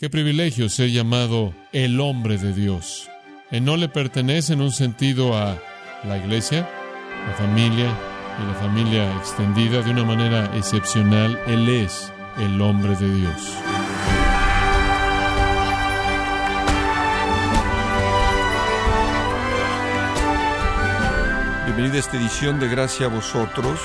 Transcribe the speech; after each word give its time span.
Qué 0.00 0.08
privilegio 0.08 0.70
ser 0.70 0.88
llamado 0.88 1.52
el 1.72 2.00
hombre 2.00 2.38
de 2.38 2.54
Dios. 2.54 3.10
Él 3.50 3.66
no 3.66 3.76
le 3.76 3.86
pertenece 3.86 4.54
en 4.54 4.62
un 4.62 4.72
sentido 4.72 5.36
a 5.36 5.58
la 6.04 6.16
iglesia, 6.16 6.66
la 7.28 7.34
familia 7.34 7.94
y 8.38 8.46
la 8.46 8.54
familia 8.54 9.16
extendida 9.18 9.82
de 9.82 9.90
una 9.90 10.04
manera 10.04 10.56
excepcional. 10.56 11.38
Él 11.46 11.68
es 11.68 12.10
el 12.38 12.62
hombre 12.62 12.96
de 12.96 13.14
Dios. 13.14 13.52
Bienvenida 21.66 21.96
a 21.96 21.98
esta 21.98 22.16
edición 22.16 22.58
de 22.58 22.68
Gracia 22.68 23.04
a 23.04 23.10
vosotros 23.10 23.78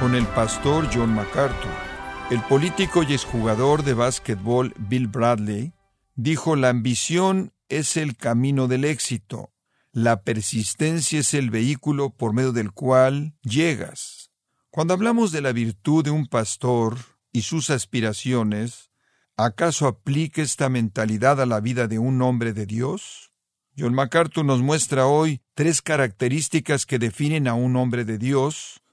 con 0.00 0.16
el 0.16 0.26
pastor 0.26 0.88
John 0.92 1.14
MacArthur. 1.14 1.89
El 2.30 2.42
político 2.42 3.02
y 3.02 3.12
exjugador 3.12 3.82
de 3.82 3.92
básquetbol 3.92 4.72
Bill 4.78 5.08
Bradley 5.08 5.72
dijo 6.14 6.54
la 6.54 6.68
ambición 6.68 7.52
es 7.68 7.96
el 7.96 8.16
camino 8.16 8.68
del 8.68 8.84
éxito, 8.84 9.52
la 9.90 10.22
persistencia 10.22 11.18
es 11.18 11.34
el 11.34 11.50
vehículo 11.50 12.10
por 12.10 12.32
medio 12.32 12.52
del 12.52 12.70
cual 12.70 13.34
llegas. 13.42 14.30
Cuando 14.70 14.94
hablamos 14.94 15.32
de 15.32 15.40
la 15.40 15.50
virtud 15.50 16.04
de 16.04 16.12
un 16.12 16.28
pastor 16.28 16.98
y 17.32 17.42
sus 17.42 17.68
aspiraciones, 17.68 18.92
¿acaso 19.36 19.88
aplica 19.88 20.40
esta 20.40 20.68
mentalidad 20.68 21.40
a 21.40 21.46
la 21.46 21.58
vida 21.58 21.88
de 21.88 21.98
un 21.98 22.22
hombre 22.22 22.52
de 22.52 22.64
Dios? 22.64 23.32
John 23.76 23.92
MacArthur 23.92 24.44
nos 24.44 24.62
muestra 24.62 25.08
hoy 25.08 25.42
tres 25.54 25.82
características 25.82 26.86
que 26.86 27.00
definen 27.00 27.48
a 27.48 27.54
un 27.54 27.74
hombre 27.74 28.04
de 28.04 28.18
Dios. 28.18 28.84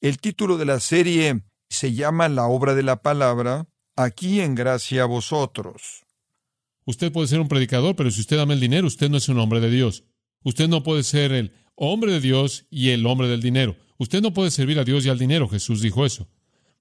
El 0.00 0.18
título 0.18 0.58
de 0.58 0.64
la 0.64 0.80
serie 0.80 1.42
se 1.72 1.92
llama 1.92 2.28
la 2.28 2.46
obra 2.46 2.74
de 2.74 2.82
la 2.82 3.02
palabra, 3.02 3.66
aquí 3.96 4.40
en 4.40 4.54
gracia 4.54 5.02
a 5.02 5.06
vosotros. 5.06 6.04
Usted 6.84 7.12
puede 7.12 7.28
ser 7.28 7.40
un 7.40 7.48
predicador, 7.48 7.94
pero 7.96 8.10
si 8.10 8.20
usted 8.20 8.38
ama 8.38 8.54
el 8.54 8.60
dinero, 8.60 8.86
usted 8.86 9.08
no 9.08 9.16
es 9.16 9.28
un 9.28 9.38
hombre 9.38 9.60
de 9.60 9.70
Dios. 9.70 10.04
Usted 10.42 10.68
no 10.68 10.82
puede 10.82 11.02
ser 11.02 11.32
el 11.32 11.52
hombre 11.76 12.12
de 12.12 12.20
Dios 12.20 12.66
y 12.70 12.90
el 12.90 13.06
hombre 13.06 13.28
del 13.28 13.40
dinero. 13.40 13.76
Usted 13.98 14.20
no 14.20 14.34
puede 14.34 14.50
servir 14.50 14.78
a 14.78 14.84
Dios 14.84 15.06
y 15.06 15.08
al 15.08 15.18
dinero. 15.18 15.48
Jesús 15.48 15.80
dijo 15.80 16.04
eso. 16.04 16.28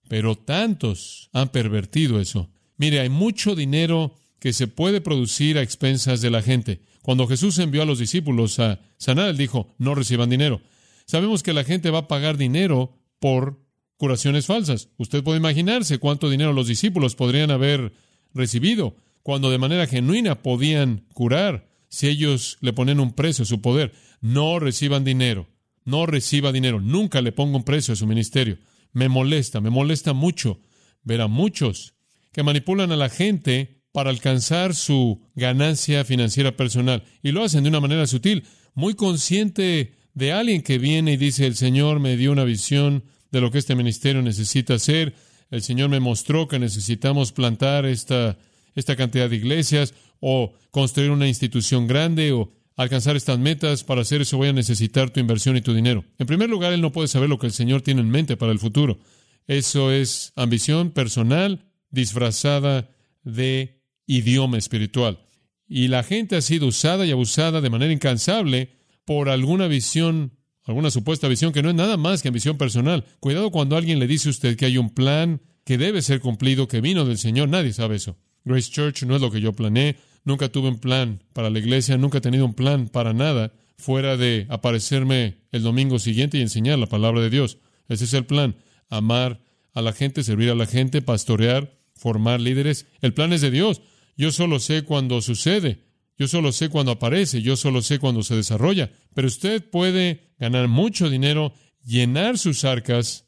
Pero 0.07 0.35
tantos 0.35 1.29
han 1.33 1.49
pervertido 1.49 2.19
eso. 2.19 2.49
Mire, 2.77 2.99
hay 2.99 3.09
mucho 3.09 3.55
dinero 3.55 4.15
que 4.39 4.53
se 4.53 4.67
puede 4.67 5.01
producir 5.01 5.57
a 5.57 5.61
expensas 5.61 6.21
de 6.21 6.31
la 6.31 6.41
gente. 6.41 6.81
Cuando 7.03 7.27
Jesús 7.27 7.59
envió 7.59 7.83
a 7.83 7.85
los 7.85 7.99
discípulos 7.99 8.59
a 8.59 8.79
sanar, 8.97 9.29
él 9.29 9.37
dijo, 9.37 9.73
no 9.77 9.93
reciban 9.93 10.29
dinero. 10.29 10.61
Sabemos 11.05 11.43
que 11.43 11.53
la 11.53 11.63
gente 11.63 11.91
va 11.91 11.99
a 11.99 12.07
pagar 12.07 12.37
dinero 12.37 12.97
por 13.19 13.59
curaciones 14.01 14.47
falsas. 14.47 14.89
Usted 14.97 15.23
puede 15.23 15.37
imaginarse 15.37 15.99
cuánto 15.99 16.27
dinero 16.27 16.53
los 16.53 16.65
discípulos 16.65 17.13
podrían 17.13 17.51
haber 17.51 17.93
recibido 18.33 18.95
cuando 19.21 19.51
de 19.51 19.59
manera 19.59 19.85
genuina 19.85 20.41
podían 20.41 21.05
curar 21.13 21.69
si 21.87 22.07
ellos 22.07 22.57
le 22.61 22.73
ponen 22.73 22.99
un 22.99 23.13
precio 23.13 23.43
a 23.43 23.45
su 23.45 23.61
poder. 23.61 23.93
No 24.19 24.57
reciban 24.57 25.03
dinero, 25.03 25.49
no 25.85 26.07
reciba 26.07 26.51
dinero, 26.51 26.81
nunca 26.81 27.21
le 27.21 27.31
ponga 27.31 27.57
un 27.57 27.63
precio 27.63 27.93
a 27.93 27.95
su 27.95 28.07
ministerio. 28.07 28.57
Me 28.91 29.07
molesta, 29.07 29.61
me 29.61 29.69
molesta 29.69 30.13
mucho 30.13 30.61
ver 31.03 31.21
a 31.21 31.27
muchos 31.27 31.93
que 32.31 32.41
manipulan 32.41 32.91
a 32.91 32.97
la 32.97 33.09
gente 33.09 33.83
para 33.91 34.09
alcanzar 34.09 34.73
su 34.73 35.21
ganancia 35.35 36.03
financiera 36.05 36.57
personal 36.57 37.03
y 37.21 37.33
lo 37.33 37.43
hacen 37.43 37.61
de 37.61 37.69
una 37.69 37.81
manera 37.81 38.07
sutil, 38.07 38.45
muy 38.73 38.95
consciente 38.95 39.93
de 40.15 40.31
alguien 40.31 40.63
que 40.63 40.79
viene 40.79 41.13
y 41.13 41.17
dice, 41.17 41.45
el 41.45 41.55
Señor 41.55 41.99
me 41.99 42.17
dio 42.17 42.31
una 42.31 42.45
visión 42.45 43.03
de 43.31 43.41
lo 43.41 43.51
que 43.51 43.57
este 43.57 43.75
ministerio 43.75 44.21
necesita 44.21 44.75
hacer. 44.75 45.15
El 45.49 45.61
Señor 45.61 45.89
me 45.89 45.99
mostró 45.99 46.47
que 46.47 46.59
necesitamos 46.59 47.31
plantar 47.31 47.85
esta, 47.85 48.37
esta 48.75 48.95
cantidad 48.95 49.29
de 49.29 49.37
iglesias 49.37 49.93
o 50.19 50.53
construir 50.69 51.11
una 51.11 51.27
institución 51.27 51.87
grande 51.87 52.31
o 52.31 52.51
alcanzar 52.75 53.15
estas 53.15 53.39
metas. 53.39 53.83
Para 53.83 54.01
hacer 54.01 54.21
eso 54.21 54.37
voy 54.37 54.49
a 54.49 54.53
necesitar 54.53 55.09
tu 55.09 55.19
inversión 55.19 55.57
y 55.57 55.61
tu 55.61 55.73
dinero. 55.73 56.05
En 56.19 56.27
primer 56.27 56.49
lugar, 56.49 56.73
Él 56.73 56.81
no 56.81 56.91
puede 56.91 57.07
saber 57.07 57.29
lo 57.29 57.39
que 57.39 57.47
el 57.47 57.53
Señor 57.53 57.81
tiene 57.81 58.01
en 58.01 58.09
mente 58.09 58.37
para 58.37 58.51
el 58.51 58.59
futuro. 58.59 58.99
Eso 59.47 59.91
es 59.91 60.33
ambición 60.35 60.91
personal 60.91 61.65
disfrazada 61.89 62.89
de 63.23 63.81
idioma 64.05 64.57
espiritual. 64.57 65.19
Y 65.67 65.87
la 65.87 66.03
gente 66.03 66.35
ha 66.35 66.41
sido 66.41 66.67
usada 66.67 67.05
y 67.05 67.11
abusada 67.11 67.61
de 67.61 67.69
manera 67.69 67.93
incansable 67.93 68.69
por 69.05 69.29
alguna 69.29 69.67
visión 69.67 70.37
alguna 70.63 70.91
supuesta 70.91 71.27
visión 71.27 71.53
que 71.53 71.63
no 71.63 71.69
es 71.69 71.75
nada 71.75 71.97
más 71.97 72.21
que 72.21 72.27
ambición 72.27 72.57
personal. 72.57 73.05
Cuidado 73.19 73.51
cuando 73.51 73.77
alguien 73.77 73.99
le 73.99 74.07
dice 74.07 74.29
a 74.29 74.31
usted 74.31 74.55
que 74.55 74.65
hay 74.65 74.77
un 74.77 74.89
plan 74.89 75.41
que 75.63 75.77
debe 75.77 76.01
ser 76.01 76.19
cumplido, 76.19 76.67
que 76.67 76.81
vino 76.81 77.05
del 77.05 77.17
Señor. 77.17 77.49
Nadie 77.49 77.73
sabe 77.73 77.95
eso. 77.95 78.17
Grace 78.43 78.71
Church 78.71 79.03
no 79.03 79.15
es 79.15 79.21
lo 79.21 79.31
que 79.31 79.41
yo 79.41 79.53
planeé. 79.53 79.97
Nunca 80.23 80.49
tuve 80.49 80.69
un 80.69 80.79
plan 80.79 81.23
para 81.33 81.49
la 81.49 81.59
iglesia, 81.59 81.97
nunca 81.97 82.19
he 82.19 82.21
tenido 82.21 82.45
un 82.45 82.53
plan 82.53 82.87
para 82.87 83.13
nada 83.13 83.53
fuera 83.77 84.17
de 84.17 84.45
aparecerme 84.49 85.39
el 85.51 85.63
domingo 85.63 85.97
siguiente 85.97 86.37
y 86.37 86.41
enseñar 86.41 86.77
la 86.77 86.85
palabra 86.85 87.21
de 87.21 87.31
Dios. 87.31 87.57
Ese 87.89 88.05
es 88.05 88.13
el 88.13 88.25
plan. 88.25 88.55
Amar 88.89 89.41
a 89.73 89.81
la 89.81 89.93
gente, 89.93 90.23
servir 90.23 90.51
a 90.51 90.55
la 90.55 90.67
gente, 90.67 91.01
pastorear, 91.01 91.77
formar 91.95 92.39
líderes. 92.39 92.85
El 93.01 93.13
plan 93.13 93.33
es 93.33 93.41
de 93.41 93.51
Dios. 93.51 93.81
Yo 94.15 94.31
solo 94.31 94.59
sé 94.59 94.83
cuando 94.83 95.21
sucede. 95.21 95.85
Yo 96.21 96.27
solo 96.27 96.51
sé 96.51 96.69
cuando 96.69 96.91
aparece, 96.91 97.41
yo 97.41 97.55
solo 97.55 97.81
sé 97.81 97.97
cuando 97.97 98.21
se 98.21 98.35
desarrolla. 98.35 98.91
Pero 99.15 99.27
usted 99.27 99.67
puede 99.67 100.35
ganar 100.37 100.67
mucho 100.67 101.09
dinero, 101.09 101.51
llenar 101.83 102.37
sus 102.37 102.63
arcas, 102.63 103.25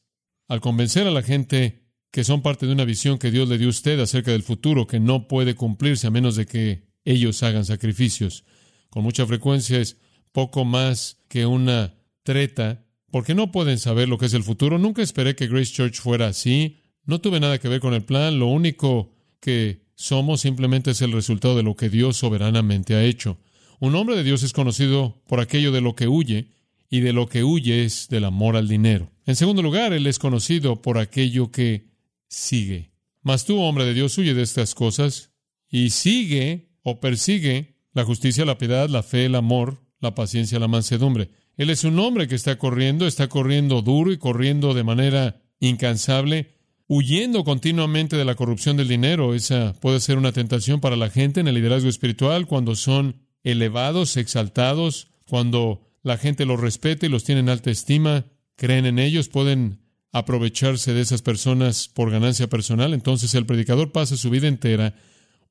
al 0.48 0.62
convencer 0.62 1.08
a 1.08 1.12
la 1.12 1.24
gente 1.24 1.88
que 2.12 2.24
son 2.24 2.44
parte 2.44 2.68
de 2.68 2.72
una 2.72 2.86
visión 2.86 3.18
que 3.18 3.32
Dios 3.32 3.50
le 3.50 3.58
dio 3.58 3.66
a 3.66 3.72
usted 3.72 4.00
acerca 4.00 4.30
del 4.30 4.44
futuro 4.44 4.86
que 4.86 5.00
no 5.00 5.28
puede 5.28 5.56
cumplirse 5.56 6.06
a 6.06 6.12
menos 6.12 6.36
de 6.36 6.46
que 6.46 6.84
ellos 7.04 7.42
hagan 7.42 7.66
sacrificios. 7.66 8.44
Con 8.92 9.02
mucha 9.02 9.26
frecuencia 9.26 9.80
es 9.80 9.98
poco 10.32 10.64
más 10.64 11.18
que 11.30 11.48
una 11.48 11.96
treta, 12.22 12.86
porque 13.10 13.34
no 13.34 13.52
pueden 13.52 13.80
saber 13.80 14.08
lo 14.08 14.20
que 14.20 14.28
es 14.28 14.36
el 14.36 14.44
futuro. 14.44 14.78
Nunca 14.78 15.02
esperé 15.02 15.36
que 15.36 15.48
Grace 15.48 15.74
Church 15.74 16.00
fuera 16.00 16.28
así. 16.28 16.78
No 17.06 17.22
tuve 17.22 17.40
nada 17.40 17.58
que 17.58 17.70
ver 17.70 17.80
con 17.80 17.96
el 17.96 18.04
plan. 18.04 18.38
Lo 18.38 18.46
único 18.46 19.16
que 19.40 19.83
somos 19.96 20.42
simplemente 20.42 20.92
es 20.92 21.02
el 21.02 21.12
resultado 21.12 21.56
de 21.56 21.64
lo 21.64 21.76
que 21.76 21.90
Dios 21.90 22.18
soberanamente 22.18 22.96
ha 22.96 23.04
hecho. 23.04 23.38
Un 23.80 23.96
hombre 23.96 24.16
de 24.16 24.24
Dios 24.24 24.44
es 24.44 24.54
conocido 24.54 25.22
por 25.28 25.40
aquello 25.40 25.72
de 25.72 25.82
lo 25.82 25.96
que 25.96 26.08
huye, 26.08 26.54
y 26.94 27.00
de 27.00 27.12
lo 27.12 27.28
que 27.28 27.44
huye 27.44 27.86
es 27.86 28.08
del 28.08 28.24
amor 28.24 28.56
al 28.56 28.68
dinero. 28.68 29.10
En 29.26 29.36
segundo 29.36 29.64
lugar, 29.64 29.94
él 29.94 30.06
es 30.06 30.20
conocido 30.20 30.84
por 30.84 31.00
aquello 31.00 31.50
que 31.50 31.88
sigue. 32.28 32.92
Mas 33.24 33.46
tú, 33.46 33.60
hombre 33.60 33.84
de 33.84 33.96
Dios, 33.96 34.16
huye 34.20 34.36
de 34.36 34.44
estas 34.44 34.76
cosas 34.76 35.32
y 35.68 35.90
sigue 35.90 36.70
o 36.84 37.00
persigue 37.00 37.80
la 37.94 38.04
justicia, 38.04 38.46
la 38.46 38.60
piedad, 38.60 38.90
la 38.90 39.02
fe, 39.02 39.26
el 39.26 39.34
amor, 39.34 39.82
la 40.02 40.14
paciencia, 40.14 40.60
la 40.60 40.68
mansedumbre. 40.68 41.32
Él 41.58 41.72
es 41.72 41.84
un 41.84 41.98
hombre 41.98 42.28
que 42.28 42.36
está 42.36 42.60
corriendo, 42.60 43.08
está 43.08 43.28
corriendo 43.28 43.82
duro 43.82 44.12
y 44.12 44.20
corriendo 44.20 44.76
de 44.76 44.84
manera 44.84 45.42
incansable 45.60 46.52
huyendo 46.88 47.44
continuamente 47.44 48.18
de 48.18 48.26
la 48.26 48.36
corrupción 48.36 48.78
del 48.78 48.88
dinero. 48.88 49.34
Esa 49.34 49.74
puede 49.74 50.00
ser 50.00 50.18
una 50.18 50.32
tentación 50.32 50.80
para 50.80 50.96
la 50.96 51.10
gente 51.10 51.40
en 51.40 51.48
el 51.48 51.56
liderazgo 51.56 51.90
espiritual 51.90 52.48
cuando 52.48 52.76
son 52.76 53.22
elevados, 53.44 54.18
exaltados, 54.18 55.08
cuando 55.28 55.82
la 56.02 56.18
gente 56.18 56.46
los 56.46 56.60
respeta 56.60 57.06
y 57.06 57.10
los 57.10 57.24
tiene 57.24 57.42
en 57.42 57.50
alta 57.50 57.72
estima, 57.72 58.26
creen 58.56 58.86
en 58.86 59.00
ellos, 59.00 59.30
pueden 59.30 59.80
aprovecharse 60.12 60.94
de 60.94 61.02
esas 61.02 61.22
personas 61.22 61.88
por 61.88 62.12
ganancia 62.12 62.48
personal. 62.48 62.94
Entonces 62.94 63.34
el 63.34 63.46
predicador 63.46 63.92
pasa 63.92 64.16
su 64.16 64.30
vida 64.30 64.48
entera 64.48 64.96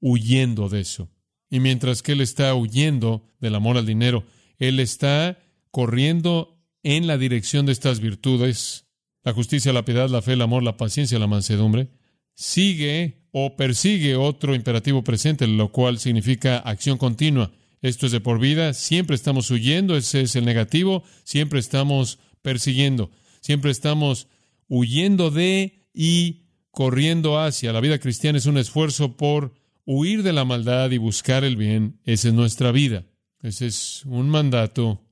huyendo 0.00 0.68
de 0.68 0.80
eso. 0.80 1.10
Y 1.50 1.60
mientras 1.60 2.02
que 2.02 2.12
él 2.12 2.20
está 2.20 2.54
huyendo 2.54 3.26
del 3.40 3.54
amor 3.54 3.76
al 3.76 3.86
dinero, 3.86 4.24
él 4.58 4.80
está 4.80 5.38
corriendo 5.70 6.62
en 6.82 7.06
la 7.06 7.18
dirección 7.18 7.66
de 7.66 7.72
estas 7.72 8.00
virtudes 8.00 8.86
la 9.24 9.32
justicia, 9.32 9.72
la 9.72 9.84
piedad, 9.84 10.08
la 10.08 10.22
fe, 10.22 10.32
el 10.32 10.42
amor, 10.42 10.62
la 10.62 10.76
paciencia, 10.76 11.18
la 11.18 11.26
mansedumbre, 11.26 11.88
sigue 12.34 13.26
o 13.32 13.56
persigue 13.56 14.16
otro 14.16 14.54
imperativo 14.54 15.04
presente, 15.04 15.46
lo 15.46 15.70
cual 15.72 15.98
significa 15.98 16.58
acción 16.58 16.98
continua. 16.98 17.52
Esto 17.80 18.06
es 18.06 18.12
de 18.12 18.20
por 18.20 18.38
vida, 18.38 18.74
siempre 18.74 19.16
estamos 19.16 19.50
huyendo, 19.50 19.96
ese 19.96 20.22
es 20.22 20.36
el 20.36 20.44
negativo, 20.44 21.02
siempre 21.24 21.58
estamos 21.58 22.18
persiguiendo, 22.42 23.10
siempre 23.40 23.70
estamos 23.70 24.28
huyendo 24.68 25.30
de 25.30 25.86
y 25.92 26.42
corriendo 26.70 27.40
hacia. 27.40 27.72
La 27.72 27.80
vida 27.80 27.98
cristiana 27.98 28.38
es 28.38 28.46
un 28.46 28.58
esfuerzo 28.58 29.16
por 29.16 29.54
huir 29.84 30.22
de 30.22 30.32
la 30.32 30.44
maldad 30.44 30.90
y 30.90 30.98
buscar 30.98 31.44
el 31.44 31.56
bien. 31.56 32.00
Esa 32.04 32.28
es 32.28 32.34
nuestra 32.34 32.72
vida. 32.72 33.04
Ese 33.42 33.66
es 33.66 34.04
un 34.06 34.28
mandato 34.28 35.02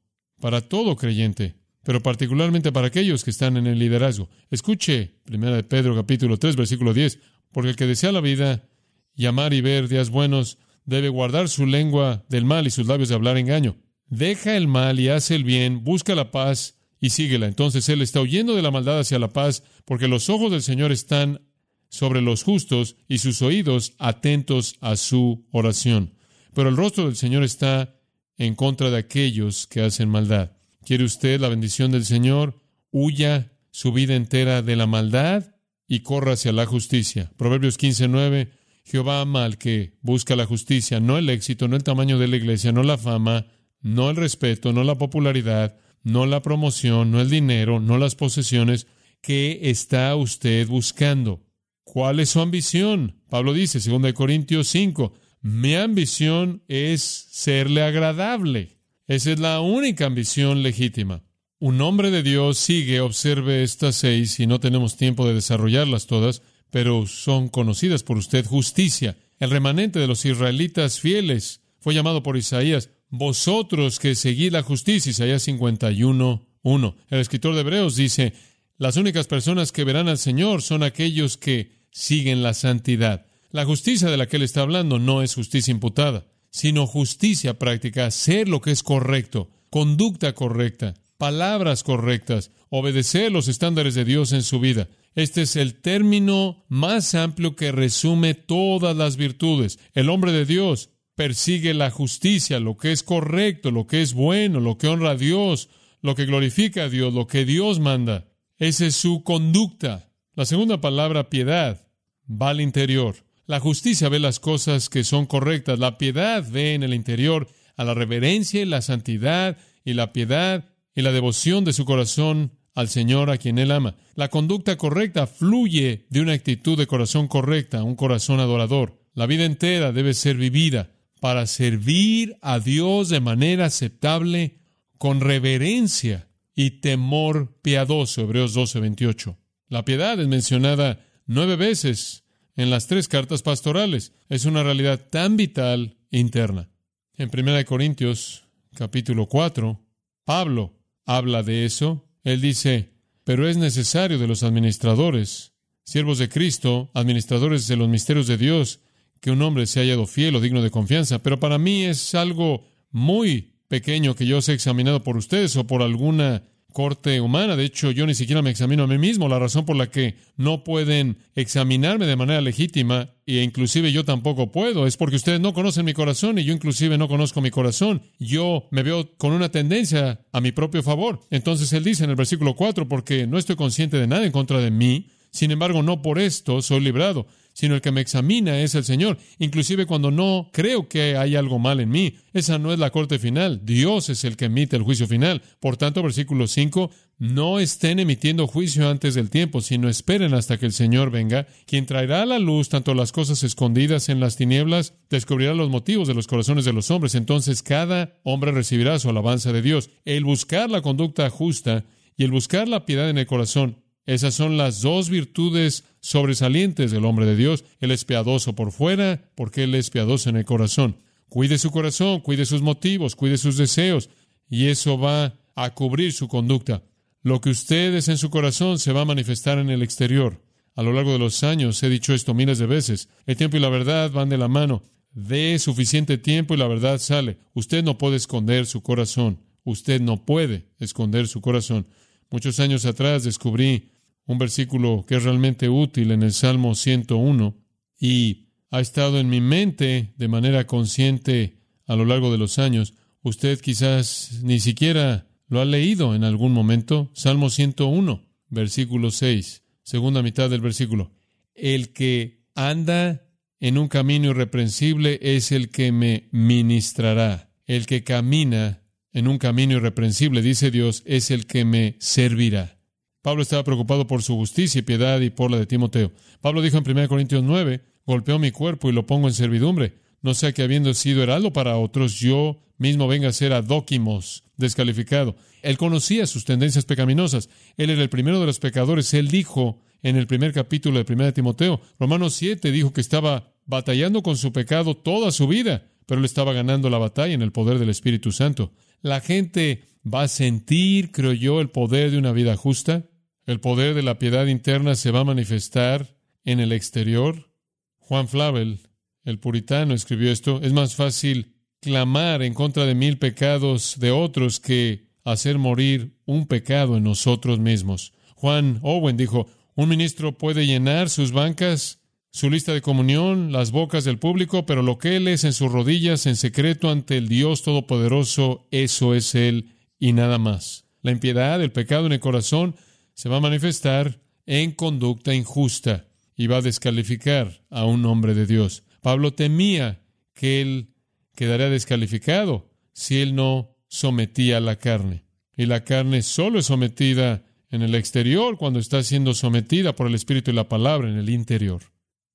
para 0.40 0.60
todo 0.60 0.96
creyente 0.96 1.59
pero 1.82 2.02
particularmente 2.02 2.72
para 2.72 2.88
aquellos 2.88 3.24
que 3.24 3.30
están 3.30 3.56
en 3.56 3.66
el 3.66 3.78
liderazgo. 3.78 4.28
Escuche 4.50 5.16
1 5.30 5.52
de 5.52 5.62
Pedro 5.64 5.94
capítulo 5.96 6.38
3 6.38 6.56
versículo 6.56 6.94
10, 6.94 7.18
porque 7.52 7.70
el 7.70 7.76
que 7.76 7.86
desea 7.86 8.12
la 8.12 8.20
vida 8.20 8.68
y 9.14 9.26
amar 9.26 9.52
y 9.54 9.60
ver 9.60 9.88
días 9.88 10.10
buenos 10.10 10.58
debe 10.84 11.08
guardar 11.08 11.48
su 11.48 11.66
lengua 11.66 12.24
del 12.28 12.44
mal 12.44 12.66
y 12.66 12.70
sus 12.70 12.86
labios 12.86 13.08
de 13.08 13.14
hablar 13.14 13.38
engaño. 13.38 13.76
Deja 14.08 14.56
el 14.56 14.66
mal 14.66 14.98
y 14.98 15.08
hace 15.08 15.36
el 15.36 15.44
bien, 15.44 15.84
busca 15.84 16.14
la 16.14 16.30
paz 16.30 16.78
y 17.00 17.10
síguela. 17.10 17.46
Entonces 17.46 17.88
él 17.88 18.02
está 18.02 18.20
huyendo 18.20 18.54
de 18.56 18.62
la 18.62 18.70
maldad 18.70 18.98
hacia 18.98 19.18
la 19.18 19.32
paz, 19.32 19.62
porque 19.84 20.08
los 20.08 20.28
ojos 20.28 20.50
del 20.50 20.62
Señor 20.62 20.92
están 20.92 21.42
sobre 21.88 22.20
los 22.22 22.42
justos 22.42 22.96
y 23.08 23.18
sus 23.18 23.42
oídos 23.42 23.94
atentos 23.98 24.76
a 24.80 24.96
su 24.96 25.46
oración. 25.50 26.14
Pero 26.54 26.68
el 26.68 26.76
rostro 26.76 27.06
del 27.06 27.16
Señor 27.16 27.42
está 27.42 27.96
en 28.36 28.54
contra 28.54 28.90
de 28.90 28.98
aquellos 28.98 29.66
que 29.66 29.82
hacen 29.82 30.08
maldad. 30.08 30.52
¿Quiere 30.84 31.04
usted 31.04 31.40
la 31.40 31.48
bendición 31.48 31.90
del 31.90 32.04
Señor? 32.04 32.54
Huya 32.90 33.52
su 33.70 33.92
vida 33.92 34.14
entera 34.14 34.62
de 34.62 34.76
la 34.76 34.86
maldad 34.86 35.54
y 35.86 36.00
corra 36.00 36.32
hacia 36.32 36.52
la 36.52 36.66
justicia. 36.66 37.30
Proverbios 37.36 37.78
15:9 37.78 38.48
Jehová 38.84 39.20
ama 39.20 39.44
al 39.44 39.58
que 39.58 39.98
busca 40.02 40.34
la 40.34 40.46
justicia, 40.46 40.98
no 41.00 41.16
el 41.16 41.28
éxito, 41.30 41.68
no 41.68 41.76
el 41.76 41.84
tamaño 41.84 42.18
de 42.18 42.28
la 42.28 42.36
iglesia, 42.36 42.72
no 42.72 42.82
la 42.82 42.98
fama, 42.98 43.46
no 43.80 44.10
el 44.10 44.16
respeto, 44.16 44.72
no 44.72 44.82
la 44.82 44.98
popularidad, 44.98 45.76
no 46.02 46.26
la 46.26 46.42
promoción, 46.42 47.12
no 47.12 47.20
el 47.20 47.30
dinero, 47.30 47.78
no 47.78 47.98
las 47.98 48.16
posesiones. 48.16 48.86
¿Qué 49.20 49.60
está 49.70 50.16
usted 50.16 50.66
buscando? 50.66 51.46
¿Cuál 51.84 52.20
es 52.20 52.30
su 52.30 52.40
ambición? 52.40 53.22
Pablo 53.28 53.52
dice, 53.52 53.78
2 53.78 54.12
Corintios 54.12 54.68
5, 54.68 55.12
mi 55.42 55.74
ambición 55.74 56.64
es 56.68 57.02
serle 57.02 57.82
agradable. 57.82 58.79
Esa 59.10 59.32
es 59.32 59.40
la 59.40 59.60
única 59.60 60.06
ambición 60.06 60.62
legítima. 60.62 61.24
Un 61.58 61.80
hombre 61.80 62.12
de 62.12 62.22
Dios 62.22 62.58
sigue, 62.58 63.00
observe 63.00 63.64
estas 63.64 63.96
seis, 63.96 64.38
y 64.38 64.46
no 64.46 64.60
tenemos 64.60 64.96
tiempo 64.96 65.26
de 65.26 65.34
desarrollarlas 65.34 66.06
todas, 66.06 66.42
pero 66.70 67.08
son 67.08 67.48
conocidas 67.48 68.04
por 68.04 68.18
usted. 68.18 68.46
Justicia. 68.46 69.18
El 69.40 69.50
remanente 69.50 69.98
de 69.98 70.06
los 70.06 70.24
israelitas 70.24 71.00
fieles 71.00 71.60
fue 71.80 71.92
llamado 71.92 72.22
por 72.22 72.36
Isaías, 72.36 72.90
vosotros 73.08 73.98
que 73.98 74.14
seguís 74.14 74.52
la 74.52 74.62
justicia, 74.62 75.10
Isaías 75.10 75.42
51, 75.42 76.46
1. 76.62 76.96
El 77.08 77.18
escritor 77.18 77.56
de 77.56 77.62
Hebreos 77.62 77.96
dice, 77.96 78.34
las 78.78 78.96
únicas 78.96 79.26
personas 79.26 79.72
que 79.72 79.82
verán 79.82 80.06
al 80.06 80.18
Señor 80.18 80.62
son 80.62 80.84
aquellos 80.84 81.36
que 81.36 81.80
siguen 81.90 82.44
la 82.44 82.54
santidad. 82.54 83.26
La 83.50 83.64
justicia 83.64 84.08
de 84.08 84.16
la 84.16 84.28
que 84.28 84.36
él 84.36 84.44
está 84.44 84.60
hablando 84.60 85.00
no 85.00 85.20
es 85.20 85.34
justicia 85.34 85.72
imputada, 85.72 86.29
sino 86.50 86.86
justicia 86.86 87.58
práctica, 87.58 88.10
ser 88.10 88.48
lo 88.48 88.60
que 88.60 88.72
es 88.72 88.82
correcto, 88.82 89.50
conducta 89.70 90.34
correcta, 90.34 90.94
palabras 91.16 91.82
correctas, 91.82 92.50
obedecer 92.68 93.32
los 93.32 93.48
estándares 93.48 93.94
de 93.94 94.04
Dios 94.04 94.32
en 94.32 94.42
su 94.42 94.60
vida. 94.60 94.88
Este 95.14 95.42
es 95.42 95.56
el 95.56 95.74
término 95.80 96.64
más 96.68 97.14
amplio 97.14 97.56
que 97.56 97.72
resume 97.72 98.34
todas 98.34 98.96
las 98.96 99.16
virtudes. 99.16 99.78
El 99.92 100.08
hombre 100.08 100.32
de 100.32 100.44
Dios 100.44 100.90
persigue 101.14 101.74
la 101.74 101.90
justicia, 101.90 102.60
lo 102.60 102.76
que 102.76 102.92
es 102.92 103.02
correcto, 103.02 103.70
lo 103.70 103.86
que 103.86 104.02
es 104.02 104.14
bueno, 104.14 104.60
lo 104.60 104.78
que 104.78 104.88
honra 104.88 105.10
a 105.10 105.16
Dios, 105.16 105.68
lo 106.00 106.14
que 106.14 106.26
glorifica 106.26 106.84
a 106.84 106.88
Dios, 106.88 107.12
lo 107.12 107.26
que 107.26 107.44
Dios 107.44 107.80
manda. 107.80 108.28
Esa 108.56 108.86
es 108.86 108.96
su 108.96 109.22
conducta. 109.22 110.10
La 110.34 110.46
segunda 110.46 110.80
palabra, 110.80 111.28
piedad, 111.28 111.86
va 112.30 112.50
al 112.50 112.60
interior. 112.60 113.16
La 113.46 113.60
justicia 113.60 114.08
ve 114.08 114.18
las 114.18 114.40
cosas 114.40 114.88
que 114.88 115.04
son 115.04 115.26
correctas. 115.26 115.78
La 115.78 115.98
piedad 115.98 116.44
ve 116.48 116.74
en 116.74 116.82
el 116.82 116.94
interior 116.94 117.48
a 117.76 117.84
la 117.84 117.94
reverencia 117.94 118.62
y 118.62 118.66
la 118.66 118.82
santidad 118.82 119.58
y 119.84 119.94
la 119.94 120.12
piedad 120.12 120.66
y 120.94 121.02
la 121.02 121.12
devoción 121.12 121.64
de 121.64 121.72
su 121.72 121.84
corazón 121.84 122.52
al 122.74 122.88
Señor 122.88 123.30
a 123.30 123.38
quien 123.38 123.58
Él 123.58 123.70
ama. 123.70 123.96
La 124.14 124.28
conducta 124.28 124.76
correcta 124.76 125.26
fluye 125.26 126.06
de 126.10 126.20
una 126.20 126.32
actitud 126.32 126.78
de 126.78 126.86
corazón 126.86 127.28
correcta, 127.28 127.82
un 127.82 127.96
corazón 127.96 128.40
adorador. 128.40 128.98
La 129.14 129.26
vida 129.26 129.44
entera 129.44 129.92
debe 129.92 130.14
ser 130.14 130.36
vivida 130.36 130.92
para 131.20 131.46
servir 131.46 132.36
a 132.40 132.58
Dios 132.58 133.08
de 133.08 133.20
manera 133.20 133.66
aceptable, 133.66 134.60
con 134.98 135.20
reverencia 135.20 136.28
y 136.54 136.80
temor 136.82 137.58
piadoso. 137.62 138.22
Hebreos 138.22 138.52
12, 138.54 138.80
28. 138.80 139.38
La 139.68 139.84
piedad 139.84 140.20
es 140.20 140.28
mencionada 140.28 141.06
nueve 141.26 141.56
veces 141.56 142.19
en 142.56 142.70
las 142.70 142.86
tres 142.86 143.08
cartas 143.08 143.42
pastorales. 143.42 144.12
Es 144.28 144.44
una 144.44 144.62
realidad 144.62 145.08
tan 145.10 145.36
vital 145.36 145.96
e 146.10 146.18
interna. 146.18 146.68
En 147.16 147.30
1 147.32 147.64
Corintios 147.64 148.44
capítulo 148.74 149.26
4, 149.26 149.80
Pablo 150.24 150.74
habla 151.06 151.42
de 151.42 151.64
eso. 151.64 152.08
Él 152.24 152.40
dice, 152.40 152.90
pero 153.24 153.48
es 153.48 153.56
necesario 153.56 154.18
de 154.18 154.26
los 154.26 154.42
administradores, 154.42 155.52
siervos 155.84 156.18
de 156.18 156.28
Cristo, 156.28 156.90
administradores 156.94 157.66
de 157.66 157.76
los 157.76 157.88
misterios 157.88 158.26
de 158.26 158.38
Dios, 158.38 158.80
que 159.20 159.30
un 159.30 159.42
hombre 159.42 159.66
se 159.66 159.80
hallado 159.80 160.06
fiel 160.06 160.36
o 160.36 160.40
digno 160.40 160.62
de 160.62 160.70
confianza. 160.70 161.22
Pero 161.22 161.38
para 161.40 161.58
mí 161.58 161.84
es 161.84 162.14
algo 162.14 162.64
muy 162.90 163.54
pequeño 163.68 164.14
que 164.14 164.26
yo 164.26 164.42
sea 164.42 164.54
examinado 164.54 165.02
por 165.02 165.16
ustedes 165.16 165.56
o 165.56 165.66
por 165.66 165.82
alguna 165.82 166.42
corte 166.70 167.20
humana. 167.20 167.56
De 167.56 167.64
hecho, 167.64 167.90
yo 167.90 168.06
ni 168.06 168.14
siquiera 168.14 168.42
me 168.42 168.50
examino 168.50 168.84
a 168.84 168.86
mí 168.86 168.98
mismo. 168.98 169.28
La 169.28 169.38
razón 169.38 169.64
por 169.64 169.76
la 169.76 169.90
que 169.90 170.16
no 170.36 170.64
pueden 170.64 171.18
examinarme 171.34 172.06
de 172.06 172.16
manera 172.16 172.40
legítima, 172.40 173.10
e 173.26 173.42
inclusive 173.42 173.92
yo 173.92 174.04
tampoco 174.04 174.50
puedo, 174.50 174.86
es 174.86 174.96
porque 174.96 175.16
ustedes 175.16 175.40
no 175.40 175.52
conocen 175.52 175.84
mi 175.84 175.94
corazón 175.94 176.38
y 176.38 176.44
yo 176.44 176.52
inclusive 176.52 176.98
no 176.98 177.08
conozco 177.08 177.40
mi 177.40 177.50
corazón. 177.50 178.02
Yo 178.18 178.68
me 178.70 178.82
veo 178.82 179.16
con 179.16 179.32
una 179.32 179.50
tendencia 179.50 180.20
a 180.32 180.40
mi 180.40 180.52
propio 180.52 180.82
favor. 180.82 181.20
Entonces 181.30 181.72
él 181.72 181.84
dice 181.84 182.04
en 182.04 182.10
el 182.10 182.16
versículo 182.16 182.54
4, 182.54 182.88
porque 182.88 183.26
no 183.26 183.38
estoy 183.38 183.56
consciente 183.56 183.98
de 183.98 184.06
nada 184.06 184.24
en 184.24 184.32
contra 184.32 184.58
de 184.58 184.70
mí, 184.70 185.08
sin 185.30 185.50
embargo, 185.50 185.82
no 185.82 186.02
por 186.02 186.18
esto 186.18 186.60
soy 186.62 186.80
librado, 186.80 187.26
sino 187.52 187.74
el 187.74 187.80
que 187.80 187.92
me 187.92 188.00
examina 188.00 188.60
es 188.60 188.74
el 188.74 188.84
Señor, 188.84 189.18
inclusive 189.38 189.86
cuando 189.86 190.10
no 190.10 190.48
creo 190.52 190.88
que 190.88 191.16
hay 191.16 191.36
algo 191.36 191.58
mal 191.58 191.80
en 191.80 191.90
mí. 191.90 192.14
Esa 192.32 192.58
no 192.58 192.72
es 192.72 192.78
la 192.78 192.90
corte 192.90 193.18
final, 193.18 193.60
Dios 193.64 194.08
es 194.08 194.24
el 194.24 194.36
que 194.36 194.46
emite 194.46 194.76
el 194.76 194.82
juicio 194.82 195.06
final. 195.06 195.42
Por 195.60 195.76
tanto, 195.76 196.02
versículo 196.02 196.46
5, 196.46 196.90
no 197.18 197.60
estén 197.60 197.98
emitiendo 197.98 198.46
juicio 198.46 198.88
antes 198.88 199.14
del 199.14 199.30
tiempo, 199.30 199.60
sino 199.60 199.88
esperen 199.88 200.32
hasta 200.32 200.58
que 200.58 200.66
el 200.66 200.72
Señor 200.72 201.10
venga, 201.10 201.46
quien 201.66 201.86
traerá 201.86 202.22
a 202.22 202.26
la 202.26 202.38
luz 202.38 202.68
tanto 202.70 202.94
las 202.94 203.12
cosas 203.12 203.42
escondidas 203.42 204.08
en 204.08 204.20
las 204.20 204.36
tinieblas, 204.36 204.94
descubrirá 205.10 205.54
los 205.54 205.68
motivos 205.68 206.08
de 206.08 206.14
los 206.14 206.26
corazones 206.26 206.64
de 206.64 206.72
los 206.72 206.90
hombres. 206.90 207.14
Entonces 207.14 207.62
cada 207.62 208.18
hombre 208.24 208.52
recibirá 208.52 208.98
su 208.98 209.10
alabanza 209.10 209.52
de 209.52 209.62
Dios. 209.62 209.90
El 210.04 210.24
buscar 210.24 210.70
la 210.70 210.80
conducta 210.80 211.28
justa 211.28 211.84
y 212.16 212.24
el 212.24 212.30
buscar 212.30 212.68
la 212.68 212.86
piedad 212.86 213.10
en 213.10 213.18
el 213.18 213.26
corazón 213.26 213.76
esas 214.14 214.34
son 214.34 214.56
las 214.56 214.80
dos 214.80 215.08
virtudes 215.08 215.84
sobresalientes 216.00 216.90
del 216.90 217.04
hombre 217.04 217.26
de 217.26 217.36
Dios. 217.36 217.64
Él 217.78 217.92
es 217.92 218.04
piadoso 218.04 218.56
por 218.56 218.72
fuera 218.72 219.30
porque 219.36 219.62
Él 219.62 219.74
es 219.76 219.90
piadoso 219.90 220.28
en 220.28 220.36
el 220.36 220.44
corazón. 220.44 220.96
Cuide 221.28 221.58
su 221.58 221.70
corazón, 221.70 222.18
cuide 222.18 222.44
sus 222.44 222.60
motivos, 222.60 223.14
cuide 223.14 223.38
sus 223.38 223.56
deseos 223.56 224.10
y 224.48 224.66
eso 224.66 224.98
va 224.98 225.38
a 225.54 225.74
cubrir 225.74 226.12
su 226.12 226.26
conducta. 226.26 226.82
Lo 227.22 227.40
que 227.40 227.50
usted 227.50 227.94
es 227.94 228.08
en 228.08 228.18
su 228.18 228.30
corazón 228.30 228.80
se 228.80 228.92
va 228.92 229.02
a 229.02 229.04
manifestar 229.04 229.58
en 229.58 229.70
el 229.70 229.80
exterior. 229.80 230.42
A 230.74 230.82
lo 230.82 230.92
largo 230.92 231.12
de 231.12 231.20
los 231.20 231.44
años 231.44 231.80
he 231.84 231.88
dicho 231.88 232.12
esto 232.12 232.34
miles 232.34 232.58
de 232.58 232.66
veces. 232.66 233.08
El 233.26 233.36
tiempo 233.36 233.58
y 233.58 233.60
la 233.60 233.68
verdad 233.68 234.10
van 234.10 234.28
de 234.28 234.38
la 234.38 234.48
mano. 234.48 234.82
De 235.12 235.56
suficiente 235.60 236.18
tiempo 236.18 236.54
y 236.54 236.56
la 236.56 236.66
verdad 236.66 236.98
sale. 236.98 237.38
Usted 237.54 237.84
no 237.84 237.96
puede 237.96 238.16
esconder 238.16 238.66
su 238.66 238.82
corazón. 238.82 239.38
Usted 239.62 240.00
no 240.00 240.24
puede 240.24 240.66
esconder 240.80 241.28
su 241.28 241.40
corazón. 241.40 241.86
Muchos 242.28 242.58
años 242.58 242.86
atrás 242.86 243.24
descubrí 243.24 243.90
un 244.30 244.38
versículo 244.38 245.04
que 245.08 245.16
es 245.16 245.24
realmente 245.24 245.68
útil 245.68 246.12
en 246.12 246.22
el 246.22 246.32
Salmo 246.32 246.76
101 246.76 247.56
y 247.98 248.46
ha 248.70 248.78
estado 248.78 249.18
en 249.18 249.28
mi 249.28 249.40
mente 249.40 250.14
de 250.16 250.28
manera 250.28 250.68
consciente 250.68 251.58
a 251.84 251.96
lo 251.96 252.04
largo 252.04 252.30
de 252.30 252.38
los 252.38 252.60
años. 252.60 252.94
Usted 253.22 253.58
quizás 253.60 254.38
ni 254.44 254.60
siquiera 254.60 255.26
lo 255.48 255.60
ha 255.60 255.64
leído 255.64 256.14
en 256.14 256.22
algún 256.22 256.52
momento. 256.52 257.10
Salmo 257.12 257.50
101, 257.50 258.24
versículo 258.50 259.10
6, 259.10 259.64
segunda 259.82 260.22
mitad 260.22 260.48
del 260.48 260.60
versículo. 260.60 261.10
El 261.52 261.92
que 261.92 262.44
anda 262.54 263.26
en 263.58 263.78
un 263.78 263.88
camino 263.88 264.30
irreprensible 264.30 265.18
es 265.22 265.50
el 265.50 265.70
que 265.70 265.90
me 265.90 266.28
ministrará. 266.30 267.50
El 267.66 267.86
que 267.86 268.04
camina 268.04 268.84
en 269.12 269.26
un 269.26 269.38
camino 269.38 269.78
irreprensible, 269.78 270.40
dice 270.40 270.70
Dios, 270.70 271.02
es 271.04 271.32
el 271.32 271.48
que 271.48 271.64
me 271.64 271.96
servirá. 271.98 272.79
Pablo 273.22 273.42
estaba 273.42 273.64
preocupado 273.64 274.06
por 274.06 274.22
su 274.22 274.36
justicia 274.36 274.78
y 274.78 274.82
piedad 274.82 275.20
y 275.20 275.30
por 275.30 275.50
la 275.50 275.58
de 275.58 275.66
Timoteo. 275.66 276.12
Pablo 276.40 276.62
dijo 276.62 276.78
en 276.78 276.90
1 276.90 277.08
Corintios 277.08 277.42
9, 277.42 277.82
golpeo 278.06 278.38
mi 278.38 278.50
cuerpo 278.50 278.88
y 278.88 278.92
lo 278.92 279.06
pongo 279.06 279.28
en 279.28 279.34
servidumbre, 279.34 279.94
no 280.22 280.34
sea 280.34 280.52
que 280.52 280.62
habiendo 280.62 280.92
sido 280.94 281.22
heraldo 281.22 281.52
para 281.52 281.76
otros, 281.76 282.18
yo 282.18 282.60
mismo 282.78 283.08
venga 283.08 283.28
a 283.28 283.32
ser 283.32 283.52
adóquimos, 283.52 284.44
descalificado. 284.56 285.36
Él 285.62 285.76
conocía 285.76 286.26
sus 286.26 286.44
tendencias 286.44 286.84
pecaminosas. 286.84 287.48
Él 287.76 287.90
era 287.90 288.02
el 288.02 288.08
primero 288.08 288.40
de 288.40 288.46
los 288.46 288.58
pecadores. 288.58 289.12
Él 289.14 289.28
dijo 289.28 289.80
en 290.02 290.16
el 290.16 290.26
primer 290.26 290.52
capítulo 290.52 291.02
de 291.02 291.12
1 291.12 291.34
Timoteo, 291.34 291.80
Romanos 291.98 292.34
7, 292.34 292.70
dijo 292.70 292.92
que 292.92 293.00
estaba 293.00 293.52
batallando 293.66 294.22
con 294.22 294.36
su 294.36 294.52
pecado 294.52 294.96
toda 294.96 295.30
su 295.30 295.46
vida, 295.46 295.86
pero 296.06 296.18
él 296.18 296.24
estaba 296.24 296.52
ganando 296.52 296.88
la 296.90 296.98
batalla 296.98 297.34
en 297.34 297.42
el 297.42 297.52
poder 297.52 297.78
del 297.78 297.90
Espíritu 297.90 298.32
Santo. 298.32 298.72
La 299.02 299.20
gente 299.20 299.84
va 300.02 300.22
a 300.22 300.28
sentir, 300.28 301.12
creo 301.12 301.32
yo, 301.32 301.60
el 301.60 301.70
poder 301.70 302.10
de 302.10 302.18
una 302.18 302.32
vida 302.32 302.56
justa. 302.56 303.04
El 303.50 303.58
poder 303.58 303.96
de 303.96 304.04
la 304.04 304.16
piedad 304.16 304.46
interna 304.46 304.94
se 304.94 305.10
va 305.10 305.20
a 305.20 305.24
manifestar 305.24 306.16
en 306.44 306.60
el 306.60 306.70
exterior. 306.70 307.50
Juan 307.98 308.28
Flavel, 308.28 308.78
el 309.24 309.40
puritano, 309.40 309.92
escribió 309.92 310.30
esto. 310.30 310.60
Es 310.62 310.72
más 310.72 310.94
fácil 310.94 311.56
clamar 311.80 312.42
en 312.42 312.54
contra 312.54 312.86
de 312.86 312.94
mil 312.94 313.18
pecados 313.18 313.98
de 313.98 314.12
otros 314.12 314.60
que 314.60 315.08
hacer 315.24 315.58
morir 315.58 316.16
un 316.26 316.46
pecado 316.46 316.96
en 316.96 317.02
nosotros 317.02 317.58
mismos. 317.58 318.12
Juan 318.36 318.78
Owen 318.82 319.16
dijo, 319.16 319.48
Un 319.74 319.88
ministro 319.88 320.38
puede 320.38 320.64
llenar 320.64 321.10
sus 321.10 321.32
bancas, 321.32 321.98
su 322.30 322.50
lista 322.50 322.72
de 322.72 322.82
comunión, 322.82 323.50
las 323.50 323.72
bocas 323.72 324.04
del 324.04 324.20
público, 324.20 324.64
pero 324.64 324.82
lo 324.82 324.98
que 324.98 325.16
él 325.16 325.26
es 325.26 325.42
en 325.42 325.54
sus 325.54 325.72
rodillas, 325.72 326.26
en 326.26 326.36
secreto 326.36 326.88
ante 326.88 327.16
el 327.16 327.26
Dios 327.26 327.64
Todopoderoso, 327.64 328.68
eso 328.70 329.12
es 329.12 329.34
él 329.34 329.74
y 329.98 330.12
nada 330.12 330.38
más. 330.38 330.84
La 331.02 331.10
impiedad, 331.10 331.60
el 331.60 331.72
pecado 331.72 332.06
en 332.06 332.12
el 332.12 332.20
corazón, 332.20 332.76
se 333.20 333.28
va 333.28 333.36
a 333.36 333.40
manifestar 333.40 334.18
en 334.46 334.72
conducta 334.72 335.34
injusta 335.34 336.08
y 336.34 336.46
va 336.46 336.56
a 336.56 336.62
descalificar 336.62 337.66
a 337.68 337.84
un 337.84 338.06
hombre 338.06 338.32
de 338.32 338.46
Dios. 338.46 338.82
Pablo 339.02 339.34
temía 339.34 340.00
que 340.32 340.62
él 340.62 340.94
quedaría 341.34 341.68
descalificado 341.68 342.70
si 342.94 343.20
él 343.20 343.34
no 343.34 343.76
sometía 343.88 344.56
a 344.56 344.60
la 344.60 344.76
carne. 344.76 345.26
Y 345.54 345.66
la 345.66 345.84
carne 345.84 346.22
solo 346.22 346.60
es 346.60 346.64
sometida 346.64 347.44
en 347.68 347.82
el 347.82 347.94
exterior 347.94 348.56
cuando 348.56 348.78
está 348.78 349.02
siendo 349.02 349.34
sometida 349.34 349.94
por 349.94 350.06
el 350.06 350.14
Espíritu 350.14 350.50
y 350.50 350.54
la 350.54 350.70
palabra 350.70 351.10
en 351.10 351.18
el 351.18 351.28
interior. 351.28 351.82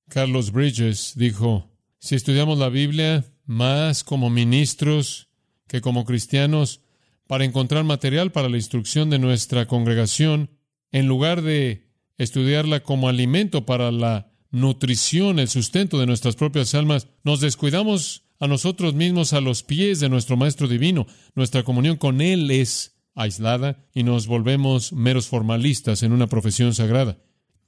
Carlos 0.08 0.51
Bridges 0.51 1.13
dijo, 1.15 1.68
si 1.98 2.13
estudiamos 2.13 2.60
la 2.60 2.70
Biblia 2.70 3.25
más 3.46 4.04
como 4.04 4.30
ministros 4.30 5.30
que 5.65 5.82
como 5.82 6.06
cristianos 6.06 6.82
para 7.25 7.44
encontrar 7.44 7.86
material 7.86 8.32
para 8.32 8.50
la 8.50 8.58
instrucción 8.58 9.10
de 9.10 9.18
nuestra 9.18 9.65
congregación, 9.65 10.51
en 10.95 11.07
lugar 11.07 11.41
de 11.41 11.89
estudiarla 12.17 12.81
como 12.81 13.09
alimento 13.09 13.65
para 13.65 13.91
la 13.91 14.31
nutrición, 14.49 15.39
el 15.39 15.49
sustento 15.49 15.99
de 15.99 16.05
nuestras 16.05 16.37
propias 16.37 16.73
almas, 16.73 17.09
nos 17.25 17.41
descuidamos 17.41 18.23
a 18.39 18.47
nosotros 18.47 18.93
mismos 18.93 19.33
a 19.33 19.41
los 19.41 19.61
pies 19.63 19.99
de 19.99 20.07
nuestro 20.07 20.37
Maestro 20.37 20.69
Divino. 20.69 21.05
Nuestra 21.35 21.63
comunión 21.63 21.97
con 21.97 22.21
Él 22.21 22.49
es 22.49 22.95
aislada 23.13 23.85
y 23.93 24.03
nos 24.03 24.27
volvemos 24.27 24.93
meros 24.93 25.27
formalistas 25.27 26.01
en 26.01 26.13
una 26.13 26.27
profesión 26.27 26.73
sagrada. 26.73 27.17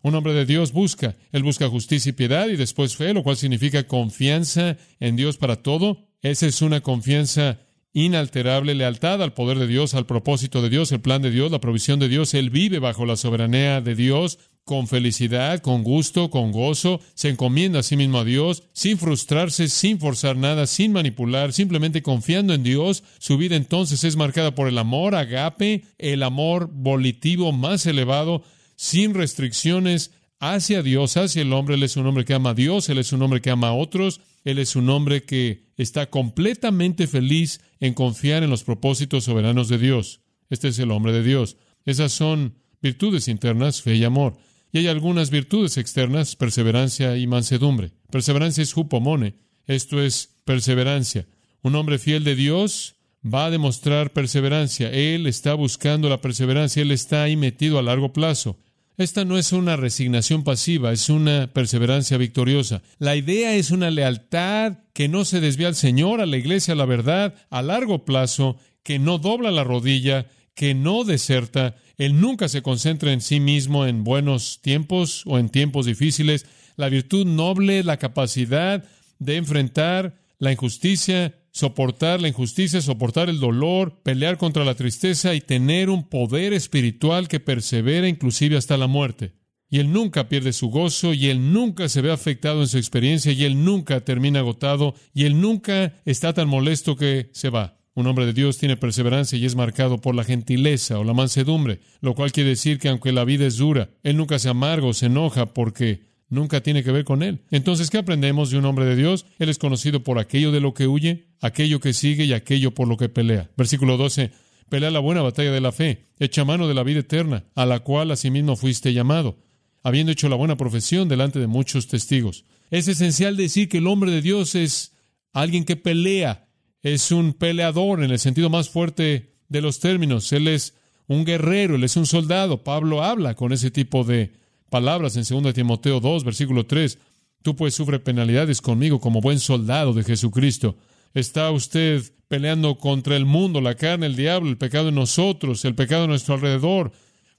Un 0.02 0.16
hombre 0.16 0.32
de 0.32 0.46
Dios 0.46 0.72
busca, 0.72 1.18
él 1.34 1.44
busca 1.44 1.68
justicia 1.68 2.12
y 2.12 2.14
piedad 2.14 2.48
y 2.48 2.56
después 2.56 2.96
fe, 2.96 3.14
lo 3.14 3.24
cual 3.24 3.36
significa 3.36 3.88
confianza 3.88 4.78
en 5.02 5.18
Dios 5.18 5.36
para 5.36 5.58
todo. 5.58 6.08
Esa 6.22 6.48
es 6.48 6.62
una 6.62 6.80
confianza 6.80 7.60
inalterable, 7.94 8.76
lealtad 8.76 9.22
al 9.22 9.34
poder 9.34 9.58
de 9.60 9.68
Dios, 9.68 9.94
al 9.94 10.06
propósito 10.06 10.62
de 10.62 10.70
Dios, 10.70 10.92
el 10.92 11.02
plan 11.02 11.22
de 11.22 11.32
Dios, 11.32 11.52
la 11.52 11.60
provisión 11.60 12.00
de 12.00 12.10
Dios. 12.10 12.34
Él 12.34 12.50
vive 12.50 12.80
bajo 12.80 13.06
la 13.06 13.16
soberanía 13.16 13.82
de 13.82 13.96
Dios, 13.96 14.40
con 14.68 14.90
felicidad, 14.90 15.62
con 15.62 15.82
gusto, 15.82 16.30
con 16.30 16.52
gozo, 16.52 17.00
se 17.14 17.30
encomienda 17.30 17.80
a 17.80 17.84
sí 17.84 17.96
mismo 17.96 18.20
a 18.20 18.26
Dios, 18.26 18.64
sin 18.74 18.98
frustrarse, 18.98 19.70
sin 19.70 19.98
forzar 19.98 20.36
nada, 20.36 20.68
sin 20.68 20.92
manipular, 20.92 21.54
simplemente 21.54 22.02
confiando 22.02 22.54
en 22.54 22.64
Dios. 22.64 23.02
Su 23.18 23.38
vida 23.38 23.56
entonces 23.56 24.04
es 24.04 24.18
marcada 24.18 24.54
por 24.54 24.68
el 24.68 24.78
amor 24.78 25.16
agape, 25.16 25.86
el 25.98 26.22
amor 26.22 26.70
volitivo 26.70 27.54
más 27.54 27.86
elevado, 27.86 28.44
sin 28.76 29.14
restricciones 29.14 30.12
hacia 30.40 30.84
Dios, 30.84 31.18
hacia 31.18 31.42
el 31.42 31.54
hombre. 31.54 31.76
Él 31.76 31.84
es 31.84 31.98
un 31.98 32.06
hombre 32.06 32.26
que 32.26 32.34
ama 32.34 32.52
a 32.52 32.54
Dios, 32.54 32.90
él 32.90 32.98
es 32.98 33.12
un 33.14 33.22
hombre 33.22 33.42
que 33.42 33.50
ama 33.50 33.70
a 33.70 33.74
otros, 33.74 34.22
él 34.44 34.60
es 34.60 34.76
un 34.76 34.90
hombre 34.90 35.24
que 35.24 35.66
está 35.78 36.10
completamente 36.10 37.08
feliz 37.08 37.62
en 37.80 37.94
confiar 37.94 38.44
en 38.44 38.50
los 38.50 38.64
propósitos 38.64 39.24
soberanos 39.24 39.70
de 39.70 39.78
Dios. 39.78 40.22
Este 40.50 40.70
es 40.70 40.80
el 40.80 40.92
hombre 40.92 41.12
de 41.12 41.24
Dios. 41.24 41.58
Esas 41.86 42.12
son 42.12 42.56
virtudes 42.82 43.28
internas, 43.28 43.82
fe 43.82 43.96
y 43.96 44.04
amor. 44.04 44.38
Y 44.72 44.80
hay 44.80 44.88
algunas 44.88 45.30
virtudes 45.30 45.78
externas, 45.78 46.36
perseverancia 46.36 47.18
y 47.18 47.28
mansedumbre. 47.28 47.92
Perseverancia 48.12 48.62
es 48.62 48.76
hupomone, 48.76 49.36
esto 49.66 50.02
es 50.02 50.36
perseverancia. 50.46 51.28
Un 51.62 51.76
hombre 51.76 52.00
fiel 52.00 52.24
de 52.24 52.36
Dios 52.36 52.96
va 53.26 53.46
a 53.46 53.50
demostrar 53.50 54.14
perseverancia. 54.14 54.90
Él 54.92 55.28
está 55.28 55.54
buscando 55.54 56.10
la 56.10 56.22
perseverancia, 56.22 56.82
él 56.82 56.92
está 56.92 57.24
ahí 57.24 57.36
metido 57.36 57.80
a 57.80 57.84
largo 57.84 58.14
plazo. 58.14 58.58
Esta 58.98 59.26
no 59.26 59.38
es 59.38 59.52
una 59.52 59.76
resignación 59.76 60.44
pasiva, 60.44 60.92
es 60.92 61.10
una 61.10 61.54
perseverancia 61.54 62.18
victoriosa. 62.18 62.82
La 62.98 63.16
idea 63.16 63.54
es 63.54 63.70
una 63.70 63.92
lealtad 63.92 64.80
que 64.94 65.08
no 65.08 65.24
se 65.24 65.40
desvía 65.40 65.68
al 65.68 65.76
Señor, 65.76 66.20
a 66.20 66.26
la 66.26 66.38
iglesia, 66.38 66.74
a 66.74 66.78
la 66.78 66.86
verdad, 66.86 67.36
a 67.52 67.62
largo 67.62 68.06
plazo, 68.06 68.58
que 68.82 68.98
no 68.98 69.20
dobla 69.20 69.52
la 69.52 69.64
rodilla, 69.64 70.26
que 70.56 70.74
no 70.74 71.04
deserta, 71.04 71.76
él 71.98 72.20
nunca 72.20 72.48
se 72.48 72.64
concentra 72.64 73.12
en 73.12 73.22
sí 73.22 73.40
mismo 73.40 73.86
en 73.86 74.04
buenos 74.04 74.62
tiempos 74.62 75.24
o 75.26 75.38
en 75.38 75.50
tiempos 75.50 75.86
difíciles. 75.86 76.46
La 76.76 76.90
virtud 76.90 77.26
noble, 77.26 77.84
la 77.84 77.98
capacidad 77.98 78.84
de 79.20 79.36
enfrentar 79.36 80.16
la 80.40 80.52
injusticia, 80.52 81.36
soportar 81.52 82.22
la 82.22 82.28
injusticia, 82.28 82.82
soportar 82.82 83.30
el 83.30 83.40
dolor, 83.40 84.02
pelear 84.04 84.38
contra 84.38 84.64
la 84.64 84.76
tristeza 84.76 85.34
y 85.34 85.42
tener 85.42 85.90
un 85.90 86.08
poder 86.08 86.54
espiritual 86.54 87.28
que 87.28 87.40
persevera 87.40 88.08
inclusive 88.08 88.58
hasta 88.58 88.78
la 88.78 88.88
muerte. 88.88 89.34
Y 89.70 89.80
él 89.80 89.92
nunca 89.92 90.30
pierde 90.30 90.54
su 90.54 90.70
gozo, 90.70 91.14
y 91.14 91.28
él 91.28 91.52
nunca 91.52 91.90
se 91.90 92.02
ve 92.02 92.12
afectado 92.12 92.62
en 92.62 92.68
su 92.68 92.78
experiencia, 92.78 93.34
y 93.34 93.44
él 93.44 93.66
nunca 93.66 94.00
termina 94.02 94.40
agotado, 94.40 94.96
y 95.14 95.26
él 95.26 95.42
nunca 95.42 95.94
está 96.06 96.34
tan 96.34 96.48
molesto 96.48 96.96
que 96.96 97.30
se 97.34 97.50
va. 97.50 97.78
Un 97.98 98.06
hombre 98.06 98.28
de 98.28 98.34
Dios 98.34 98.60
tiene 98.60 98.78
perseverancia 98.78 99.40
y 99.40 99.46
es 99.46 99.56
marcado 99.56 100.00
por 100.00 100.14
la 100.14 100.24
gentileza 100.24 101.00
o 101.00 101.04
la 101.04 101.16
mansedumbre, 101.16 101.80
lo 102.00 102.14
cual 102.14 102.32
quiere 102.32 102.52
decir 102.52 102.78
que 102.78 102.90
aunque 102.90 103.12
la 103.12 103.26
vida 103.26 103.48
es 103.48 103.58
dura, 103.58 103.90
él 104.04 104.18
nunca 104.18 104.38
se 104.38 104.50
amarga 104.50 104.86
o 104.86 104.94
se 104.94 105.08
enoja 105.08 105.52
porque 105.52 106.07
nunca 106.30 106.62
tiene 106.62 106.84
que 106.84 106.92
ver 106.92 107.04
con 107.04 107.24
él. 107.24 107.40
Entonces, 107.52 107.90
¿qué 107.90 107.98
aprendemos 107.98 108.50
de 108.50 108.58
un 108.58 108.66
hombre 108.66 108.86
de 108.86 108.96
Dios? 108.96 109.26
Él 109.40 109.50
es 109.50 109.58
conocido 109.58 110.04
por 110.04 110.20
aquello 110.20 110.52
de 110.52 110.62
lo 110.62 110.74
que 110.74 110.88
huye, 110.88 111.28
aquello 111.42 111.80
que 111.80 111.94
sigue 111.94 112.26
y 112.26 112.34
aquello 112.34 112.72
por 112.72 112.88
lo 112.88 112.98
que 112.98 113.10
pelea. 113.10 113.50
Versículo 113.58 113.98
12. 113.98 114.32
Pelea 114.70 114.92
la 114.92 115.00
buena 115.00 115.22
batalla 115.22 115.52
de 115.52 115.62
la 115.62 115.72
fe, 115.72 116.04
echa 116.20 116.44
mano 116.44 116.68
de 116.68 116.74
la 116.74 116.84
vida 116.84 117.00
eterna, 117.00 117.46
a 117.56 117.66
la 117.66 117.80
cual 117.80 118.12
asimismo 118.12 118.58
fuiste 118.58 118.92
llamado, 118.92 119.38
habiendo 119.82 120.12
hecho 120.12 120.28
la 120.28 120.36
buena 120.36 120.58
profesión 120.58 121.08
delante 121.08 121.40
de 121.40 121.48
muchos 121.48 121.88
testigos. 121.88 122.44
Es 122.70 122.90
esencial 122.90 123.38
decir 123.38 123.70
que 123.70 123.78
el 123.78 123.88
hombre 123.88 124.12
de 124.12 124.22
Dios 124.22 124.56
es 124.56 124.94
alguien 125.32 125.64
que 125.64 125.78
pelea, 125.78 126.50
es 126.82 127.12
un 127.14 127.34
peleador 127.34 128.04
en 128.04 128.12
el 128.12 128.20
sentido 128.20 128.50
más 128.50 128.70
fuerte 128.70 129.36
de 129.48 129.62
los 129.62 129.80
términos. 129.80 130.34
Él 130.34 130.50
es 130.50 130.76
un 131.08 131.24
guerrero, 131.24 131.76
él 131.76 131.84
es 131.86 131.96
un 131.96 132.06
soldado. 132.06 132.64
Pablo 132.64 133.04
habla 133.04 133.36
con 133.36 133.54
ese 133.54 133.72
tipo 133.72 134.04
de 134.04 134.34
palabras 134.70 135.16
en 135.16 135.44
2 135.44 135.54
Timoteo 135.54 136.00
2, 136.00 136.24
versículo 136.24 136.66
3. 136.66 136.98
Tú 137.42 137.56
pues 137.56 137.76
sufre 137.76 138.00
penalidades 138.00 138.62
conmigo 138.62 139.00
como 139.00 139.22
buen 139.22 139.40
soldado 139.40 139.94
de 139.94 140.04
Jesucristo. 140.04 140.76
Está 141.14 141.52
usted 141.52 142.04
peleando 142.28 142.78
contra 142.78 143.16
el 143.16 143.26
mundo, 143.26 143.62
la 143.62 143.76
carne, 143.76 144.06
el 144.06 144.16
diablo, 144.16 144.50
el 144.50 144.58
pecado 144.58 144.90
en 144.90 144.96
nosotros, 144.96 145.64
el 145.66 145.76
pecado 145.76 146.04
a 146.04 146.08
nuestro 146.08 146.36
alrededor, 146.36 146.92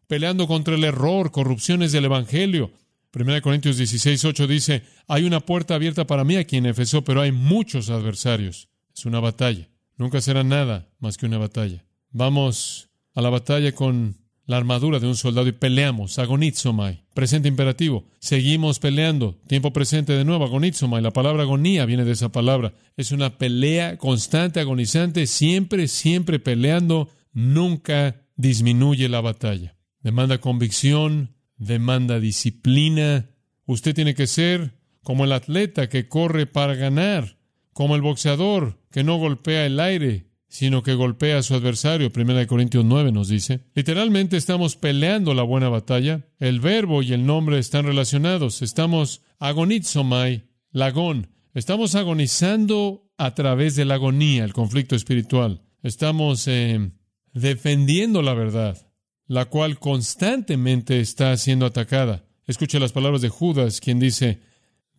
peleando 0.06 0.46
contra 0.46 0.74
el 0.74 0.84
error, 0.84 1.30
corrupciones 1.30 1.92
del 1.92 2.06
Evangelio. 2.06 2.72
1 3.12 3.42
Corintios 3.42 3.76
16, 3.76 4.24
8 4.24 4.46
dice, 4.46 4.82
hay 5.06 5.24
una 5.24 5.40
puerta 5.40 5.74
abierta 5.74 6.06
para 6.06 6.24
mí 6.24 6.36
aquí 6.36 6.56
en 6.56 6.66
Efeso, 6.66 7.04
pero 7.04 7.20
hay 7.20 7.32
muchos 7.32 7.90
adversarios. 7.90 8.68
Es 8.94 9.06
una 9.06 9.20
batalla. 9.20 9.68
Nunca 9.96 10.20
será 10.20 10.44
nada 10.44 10.88
más 11.00 11.16
que 11.16 11.26
una 11.26 11.38
batalla. 11.38 11.84
Vamos 12.10 12.90
a 13.14 13.20
la 13.20 13.30
batalla 13.30 13.72
con 13.72 14.16
la 14.48 14.56
armadura 14.56 14.98
de 14.98 15.06
un 15.06 15.14
soldado 15.14 15.46
y 15.46 15.52
peleamos. 15.52 16.18
Agonizomai. 16.18 17.04
Presente 17.12 17.48
imperativo. 17.48 18.06
Seguimos 18.18 18.78
peleando. 18.78 19.38
Tiempo 19.46 19.74
presente 19.74 20.14
de 20.14 20.24
nuevo. 20.24 20.44
Agonizomai. 20.46 21.02
La 21.02 21.12
palabra 21.12 21.42
agonía 21.42 21.84
viene 21.84 22.06
de 22.06 22.12
esa 22.12 22.32
palabra. 22.32 22.72
Es 22.96 23.12
una 23.12 23.36
pelea 23.36 23.98
constante, 23.98 24.58
agonizante, 24.58 25.26
siempre, 25.26 25.86
siempre 25.86 26.38
peleando. 26.38 27.10
Nunca 27.34 28.22
disminuye 28.36 29.10
la 29.10 29.20
batalla. 29.20 29.76
Demanda 30.00 30.38
convicción, 30.38 31.34
demanda 31.58 32.18
disciplina. 32.18 33.28
Usted 33.66 33.94
tiene 33.94 34.14
que 34.14 34.26
ser 34.26 34.78
como 35.02 35.26
el 35.26 35.32
atleta 35.32 35.90
que 35.90 36.08
corre 36.08 36.46
para 36.46 36.74
ganar 36.74 37.36
como 37.74 37.96
el 37.96 38.00
boxeador 38.00 38.80
que 38.90 39.04
no 39.04 39.18
golpea 39.18 39.66
el 39.66 39.78
aire, 39.78 40.27
sino 40.48 40.82
que 40.82 40.94
golpea 40.94 41.38
a 41.38 41.42
su 41.42 41.54
adversario. 41.54 42.10
1 42.14 42.46
Corintios 42.46 42.84
9 42.84 43.12
nos 43.12 43.28
dice. 43.28 43.60
Literalmente 43.74 44.36
estamos 44.36 44.76
peleando 44.76 45.34
la 45.34 45.42
buena 45.42 45.68
batalla. 45.68 46.26
El 46.38 46.60
verbo 46.60 47.02
y 47.02 47.12
el 47.12 47.26
nombre 47.26 47.58
están 47.58 47.84
relacionados. 47.84 48.62
Estamos 48.62 49.22
agonizomai, 49.38 50.48
lagón. 50.70 51.28
Estamos 51.54 51.94
agonizando 51.94 53.10
a 53.18 53.34
través 53.34 53.76
de 53.76 53.84
la 53.84 53.94
agonía, 53.94 54.44
el 54.44 54.52
conflicto 54.52 54.96
espiritual. 54.96 55.62
Estamos 55.82 56.46
eh, 56.48 56.92
defendiendo 57.32 58.22
la 58.22 58.34
verdad, 58.34 58.90
la 59.26 59.46
cual 59.46 59.78
constantemente 59.78 61.00
está 61.00 61.36
siendo 61.36 61.66
atacada. 61.66 62.24
Escucha 62.46 62.78
las 62.78 62.92
palabras 62.92 63.20
de 63.20 63.28
Judas, 63.28 63.80
quien 63.80 63.98
dice, 63.98 64.40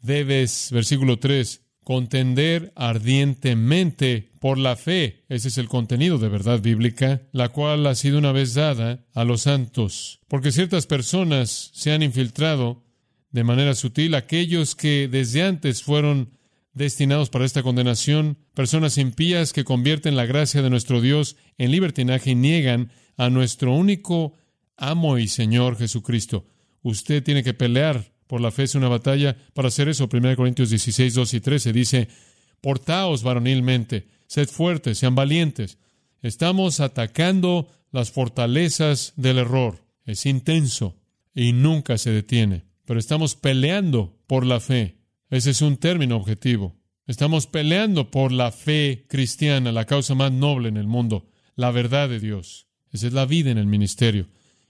debes, 0.01 0.70
versículo 0.72 1.18
3, 1.18 1.63
contender 1.84 2.72
ardientemente 2.76 4.32
por 4.40 4.58
la 4.58 4.76
fe. 4.76 5.26
Ese 5.30 5.48
es 5.48 5.58
el 5.58 5.68
contenido 5.68 6.18
de 6.18 6.30
verdad 6.30 6.62
bíblica, 6.62 7.24
la 7.32 7.50
cual 7.50 7.86
ha 7.88 7.96
sido 7.96 8.18
una 8.18 8.32
vez 8.32 8.54
dada 8.54 9.06
a 9.14 9.24
los 9.24 9.42
santos. 9.42 10.20
Porque 10.28 10.52
ciertas 10.52 10.88
personas 10.88 11.72
se 11.74 11.92
han 11.92 12.04
infiltrado 12.04 12.84
de 13.32 13.44
manera 13.44 13.76
sutil, 13.76 14.16
aquellos 14.16 14.76
que 14.76 15.08
desde 15.08 15.44
antes 15.44 15.84
fueron 15.84 16.32
destinados 16.74 17.30
para 17.30 17.46
esta 17.46 17.64
condenación, 17.64 18.38
personas 18.54 18.98
impías 18.98 19.54
que 19.54 19.64
convierten 19.64 20.16
la 20.16 20.26
gracia 20.26 20.62
de 20.62 20.70
nuestro 20.70 21.02
Dios 21.02 21.36
en 21.58 21.72
libertinaje 21.72 22.32
y 22.32 22.36
niegan 22.36 22.92
a 23.18 23.30
nuestro 23.30 23.74
único 23.74 24.36
amo 24.78 25.18
y 25.18 25.28
Señor 25.28 25.78
Jesucristo. 25.78 26.46
Usted 26.82 27.22
tiene 27.22 27.44
que 27.44 27.54
pelear 27.54 28.14
por 28.30 28.42
la 28.42 28.52
fe, 28.52 28.62
es 28.64 28.76
una 28.76 28.88
batalla. 28.88 29.36
Para 29.56 29.70
hacer 29.70 29.90
eso, 29.90 30.08
1 30.10 30.36
Corintios 30.36 30.70
16, 30.70 31.16
2 31.16 31.34
y 31.34 31.40
13 31.40 31.74
dice, 31.74 32.08
portaos 32.62 33.24
varonilmente, 33.24 34.08
sed 34.28 34.48
fuertes, 34.48 35.00
sean 35.00 35.16
valientes. 35.16 35.80
Estamos 36.22 36.80
atacando 36.80 37.68
las 37.92 38.12
fortalezas 38.12 39.14
del 39.16 39.40
error. 39.40 39.84
Es 40.06 40.28
intenso 40.28 40.96
y 41.34 41.54
nunca 41.54 41.98
se 41.98 42.12
detiene. 42.12 42.66
Pero 42.86 43.00
estamos 43.00 43.34
peleando 43.34 44.16
por 44.28 44.46
la 44.46 44.60
fe. 44.60 45.00
Ese 45.32 45.50
es 45.50 45.64
un 45.64 45.78
término 45.78 46.16
objetivo. 46.16 46.76
Estamos 47.08 47.48
peleando 47.48 48.12
por 48.12 48.32
la 48.32 48.52
fe 48.52 49.06
cristiana, 49.08 49.72
la 49.72 49.86
causa 49.86 50.14
más 50.14 50.32
noble 50.32 50.70
en 50.70 50.78
el 50.78 50.86
mundo, 50.86 51.32
la 51.56 51.72
verdad 51.72 52.08
de 52.10 52.20
Dios. 52.20 52.68
Esa 52.92 53.08
es 53.08 53.14
la 53.14 53.26
vida 53.26 53.50
en 53.50 53.58
el 53.58 53.66
ministerio. 53.66 54.28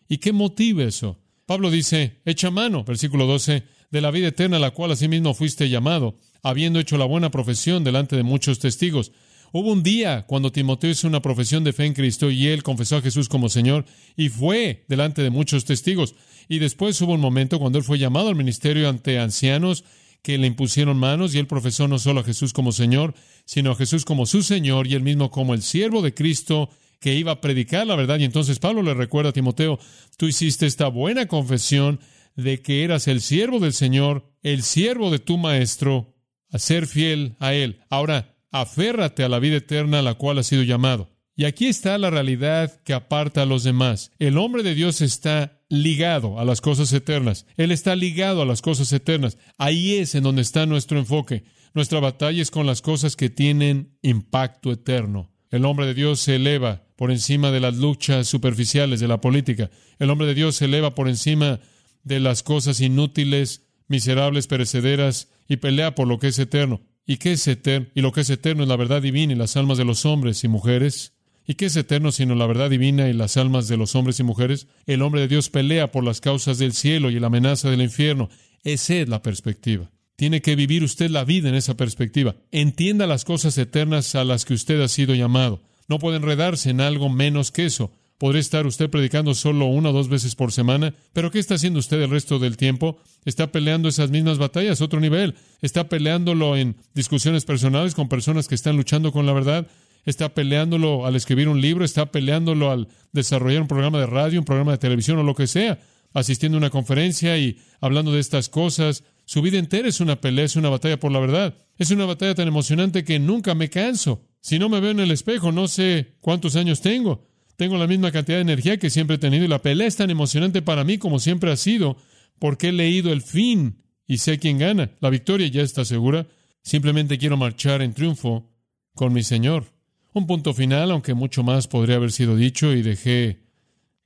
¿Y 0.07 0.19
qué 0.19 0.31
motiva 0.31 0.85
eso? 0.85 1.19
Pablo 1.49 1.71
dice, 1.71 2.21
echa 2.25 2.51
mano, 2.51 2.83
versículo 2.83 3.25
12, 3.25 3.63
de 3.89 4.01
la 4.01 4.11
vida 4.11 4.27
eterna 4.27 4.57
a 4.57 4.59
la 4.59 4.69
cual 4.69 4.91
asimismo 4.91 5.33
fuiste 5.33 5.67
llamado, 5.67 6.15
habiendo 6.43 6.79
hecho 6.79 6.95
la 6.95 7.05
buena 7.05 7.31
profesión 7.31 7.83
delante 7.83 8.15
de 8.15 8.21
muchos 8.21 8.59
testigos. 8.59 9.11
Hubo 9.51 9.71
un 9.71 9.81
día 9.81 10.27
cuando 10.27 10.51
Timoteo 10.51 10.91
hizo 10.91 11.07
una 11.07 11.23
profesión 11.23 11.63
de 11.63 11.73
fe 11.73 11.85
en 11.85 11.95
Cristo 11.95 12.29
y 12.29 12.45
él 12.45 12.61
confesó 12.61 12.97
a 12.97 13.01
Jesús 13.01 13.29
como 13.29 13.49
Señor 13.49 13.85
y 14.15 14.29
fue 14.29 14.85
delante 14.87 15.23
de 15.23 15.31
muchos 15.31 15.65
testigos. 15.65 16.13
Y 16.47 16.59
después 16.59 17.01
hubo 17.01 17.13
un 17.13 17.19
momento 17.19 17.57
cuando 17.57 17.79
él 17.79 17.83
fue 17.83 17.97
llamado 17.97 18.29
al 18.29 18.35
ministerio 18.35 18.87
ante 18.87 19.17
ancianos 19.17 19.83
que 20.21 20.37
le 20.37 20.45
impusieron 20.45 20.97
manos 20.97 21.33
y 21.33 21.39
él 21.39 21.47
profesó 21.47 21.87
no 21.87 21.97
solo 21.97 22.19
a 22.19 22.25
Jesús 22.25 22.53
como 22.53 22.71
Señor, 22.73 23.15
sino 23.45 23.71
a 23.71 23.75
Jesús 23.75 24.05
como 24.05 24.27
su 24.27 24.43
Señor 24.43 24.85
y 24.85 24.93
él 24.93 25.01
mismo 25.01 25.31
como 25.31 25.55
el 25.55 25.63
siervo 25.63 26.03
de 26.03 26.13
Cristo 26.13 26.69
que 26.99 27.15
iba 27.15 27.31
a 27.31 27.41
predicar 27.41 27.87
la 27.87 27.95
verdad. 27.95 28.19
Y 28.19 28.25
entonces 28.25 28.59
Pablo 28.59 28.81
le 28.81 28.93
recuerda 28.93 29.29
a 29.29 29.33
Timoteo, 29.33 29.79
tú 30.17 30.27
hiciste 30.27 30.65
esta 30.65 30.87
buena 30.87 31.27
confesión 31.27 31.99
de 32.35 32.61
que 32.61 32.83
eras 32.83 33.07
el 33.07 33.21
siervo 33.21 33.59
del 33.59 33.73
Señor, 33.73 34.31
el 34.41 34.63
siervo 34.63 35.11
de 35.11 35.19
tu 35.19 35.37
Maestro, 35.37 36.15
a 36.51 36.59
ser 36.59 36.87
fiel 36.87 37.35
a 37.39 37.53
Él. 37.53 37.81
Ahora, 37.89 38.37
aférrate 38.51 39.23
a 39.23 39.29
la 39.29 39.39
vida 39.39 39.57
eterna 39.57 39.99
a 39.99 40.03
la 40.03 40.15
cual 40.15 40.39
has 40.39 40.47
sido 40.47 40.63
llamado. 40.63 41.09
Y 41.35 41.45
aquí 41.45 41.67
está 41.67 41.97
la 41.97 42.09
realidad 42.09 42.81
que 42.83 42.93
aparta 42.93 43.43
a 43.43 43.45
los 43.45 43.63
demás. 43.63 44.11
El 44.19 44.37
hombre 44.37 44.61
de 44.61 44.75
Dios 44.75 44.99
está 44.99 45.61
ligado 45.69 46.37
a 46.37 46.43
las 46.43 46.59
cosas 46.59 46.91
eternas. 46.91 47.45
Él 47.55 47.71
está 47.71 47.95
ligado 47.95 48.41
a 48.41 48.45
las 48.45 48.61
cosas 48.61 48.91
eternas. 48.91 49.37
Ahí 49.57 49.95
es 49.95 50.15
en 50.15 50.23
donde 50.23 50.41
está 50.41 50.65
nuestro 50.65 50.99
enfoque. 50.99 51.45
Nuestra 51.73 52.01
batalla 52.01 52.41
es 52.41 52.51
con 52.51 52.65
las 52.65 52.81
cosas 52.81 53.15
que 53.15 53.29
tienen 53.29 53.97
impacto 54.01 54.71
eterno. 54.71 55.31
El 55.51 55.65
hombre 55.65 55.87
de 55.87 55.93
Dios 55.93 56.19
se 56.19 56.35
eleva 56.35 56.83
por 56.95 57.11
encima 57.11 57.49
de 57.51 57.59
las 57.59 57.75
luchas 57.75 58.27
superficiales 58.27 58.99
de 58.99 59.07
la 59.07 59.19
política. 59.19 59.71
El 59.97 60.09
hombre 60.11 60.27
de 60.27 60.35
Dios 60.35 60.55
se 60.55 60.65
eleva 60.65 60.93
por 60.93 61.09
encima 61.09 61.59
de 62.03 62.19
las 62.19 62.43
cosas 62.43 62.81
inútiles, 62.81 63.65
miserables, 63.87 64.47
perecederas, 64.47 65.29
y 65.47 65.57
pelea 65.57 65.95
por 65.95 66.07
lo 66.07 66.19
que 66.19 66.27
es 66.27 66.37
eterno. 66.37 66.81
¿Y 67.05 67.17
qué 67.17 67.31
es 67.31 67.47
eterno? 67.47 67.87
Y 67.95 68.01
lo 68.01 68.11
que 68.11 68.21
es 68.21 68.29
eterno 68.29 68.61
es 68.61 68.69
la 68.69 68.75
verdad 68.75 69.01
divina 69.01 69.33
y 69.33 69.35
las 69.35 69.57
almas 69.57 69.79
de 69.79 69.85
los 69.85 70.05
hombres 70.05 70.43
y 70.43 70.47
mujeres. 70.47 71.13
¿Y 71.47 71.55
qué 71.55 71.65
es 71.65 71.75
eterno 71.75 72.11
sino 72.11 72.35
la 72.35 72.45
verdad 72.45 72.69
divina 72.69 73.09
y 73.09 73.13
las 73.13 73.35
almas 73.35 73.67
de 73.67 73.77
los 73.77 73.95
hombres 73.95 74.19
y 74.19 74.23
mujeres? 74.23 74.67
El 74.85 75.01
hombre 75.01 75.21
de 75.21 75.27
Dios 75.27 75.49
pelea 75.49 75.91
por 75.91 76.03
las 76.03 76.21
causas 76.21 76.59
del 76.59 76.73
cielo 76.73 77.09
y 77.09 77.19
la 77.19 77.27
amenaza 77.27 77.71
del 77.71 77.81
infierno. 77.81 78.29
Esa 78.63 78.93
es 78.97 79.09
la 79.09 79.23
perspectiva. 79.23 79.89
Tiene 80.19 80.41
que 80.41 80.57
vivir 80.57 80.83
usted 80.83 81.09
la 81.09 81.23
vida 81.23 81.47
en 81.47 81.55
esa 81.55 81.77
perspectiva. 81.77 82.35
Entienda 82.51 83.07
las 83.07 83.23
cosas 83.23 83.57
eternas 83.57 84.15
a 84.15 84.25
las 84.25 84.43
que 84.43 84.53
usted 84.53 84.81
ha 84.81 84.89
sido 84.89 85.15
llamado. 85.15 85.61
No 85.87 85.97
puede 85.97 86.17
enredarse 86.17 86.71
en 86.71 86.81
algo 86.81 87.07
menos 87.07 87.53
que 87.53 87.65
eso. 87.65 87.93
Podría 88.17 88.41
estar 88.41 88.67
usted 88.67 88.89
predicando 88.89 89.33
solo 89.33 89.67
una 89.67 89.91
o 89.91 89.93
dos 89.93 90.09
veces 90.09 90.35
por 90.35 90.51
semana, 90.51 90.93
pero 91.13 91.31
¿qué 91.31 91.39
está 91.39 91.55
haciendo 91.55 91.79
usted 91.79 92.01
el 92.01 92.09
resto 92.09 92.37
del 92.37 92.57
tiempo? 92.57 92.99
Está 93.23 93.53
peleando 93.53 93.87
esas 93.87 94.09
mismas 94.09 94.39
batallas, 94.39 94.81
otro 94.81 94.99
nivel. 94.99 95.35
Está 95.61 95.87
peleándolo 95.87 96.57
en 96.57 96.75
discusiones 96.93 97.45
personales 97.45 97.95
con 97.95 98.09
personas 98.09 98.49
que 98.49 98.55
están 98.55 98.75
luchando 98.75 99.13
con 99.13 99.25
la 99.25 99.31
verdad. 99.31 99.67
Está 100.03 100.33
peleándolo 100.33 101.05
al 101.05 101.15
escribir 101.15 101.47
un 101.47 101.61
libro, 101.61 101.85
está 101.85 102.11
peleándolo 102.11 102.71
al 102.71 102.89
desarrollar 103.13 103.61
un 103.61 103.69
programa 103.69 104.01
de 104.01 104.05
radio, 104.05 104.39
un 104.39 104.45
programa 104.45 104.73
de 104.73 104.79
televisión 104.79 105.17
o 105.17 105.23
lo 105.23 105.33
que 105.33 105.47
sea, 105.47 105.79
asistiendo 106.13 106.57
a 106.57 106.59
una 106.59 106.71
conferencia 106.71 107.37
y 107.37 107.57
hablando 107.79 108.11
de 108.11 108.19
estas 108.19 108.49
cosas. 108.49 109.05
Su 109.29 109.43
vida 109.43 109.59
entera 109.59 109.87
es 109.87 109.99
una 109.99 110.19
pelea, 110.19 110.45
es 110.45 110.55
una 110.55 110.69
batalla 110.69 110.99
por 110.99 111.11
la 111.11 111.19
verdad. 111.19 111.53
Es 111.77 111.91
una 111.91 112.07
batalla 112.07 112.33
tan 112.33 112.47
emocionante 112.47 113.03
que 113.03 113.19
nunca 113.19 113.53
me 113.53 113.69
canso. 113.69 114.25
Si 114.41 114.57
no 114.57 114.69
me 114.69 114.79
veo 114.79 114.89
en 114.89 115.01
el 115.01 115.11
espejo, 115.11 115.51
no 115.51 115.67
sé 115.67 116.15
cuántos 116.19 116.55
años 116.55 116.81
tengo. 116.81 117.27
Tengo 117.55 117.77
la 117.77 117.85
misma 117.85 118.11
cantidad 118.11 118.39
de 118.39 118.41
energía 118.41 118.79
que 118.79 118.89
siempre 118.89 119.17
he 119.17 119.19
tenido 119.19 119.45
y 119.45 119.47
la 119.47 119.61
pelea 119.61 119.85
es 119.85 119.97
tan 119.97 120.09
emocionante 120.09 120.63
para 120.63 120.83
mí 120.83 120.97
como 120.97 121.19
siempre 121.19 121.51
ha 121.51 121.57
sido, 121.57 121.95
porque 122.39 122.69
he 122.69 122.71
leído 122.71 123.13
el 123.13 123.21
fin 123.21 123.83
y 124.07 124.17
sé 124.17 124.39
quién 124.39 124.57
gana. 124.57 124.97
La 124.99 125.11
victoria 125.11 125.45
ya 125.45 125.61
está 125.61 125.85
segura. 125.85 126.25
Simplemente 126.63 127.19
quiero 127.19 127.37
marchar 127.37 127.83
en 127.83 127.93
triunfo 127.93 128.49
con 128.95 129.13
mi 129.13 129.21
Señor. 129.21 129.65
Un 130.11 130.25
punto 130.25 130.55
final, 130.55 130.89
aunque 130.89 131.13
mucho 131.13 131.43
más 131.43 131.67
podría 131.67 131.97
haber 131.97 132.11
sido 132.11 132.35
dicho 132.35 132.73
y 132.73 132.81
dejé 132.81 133.43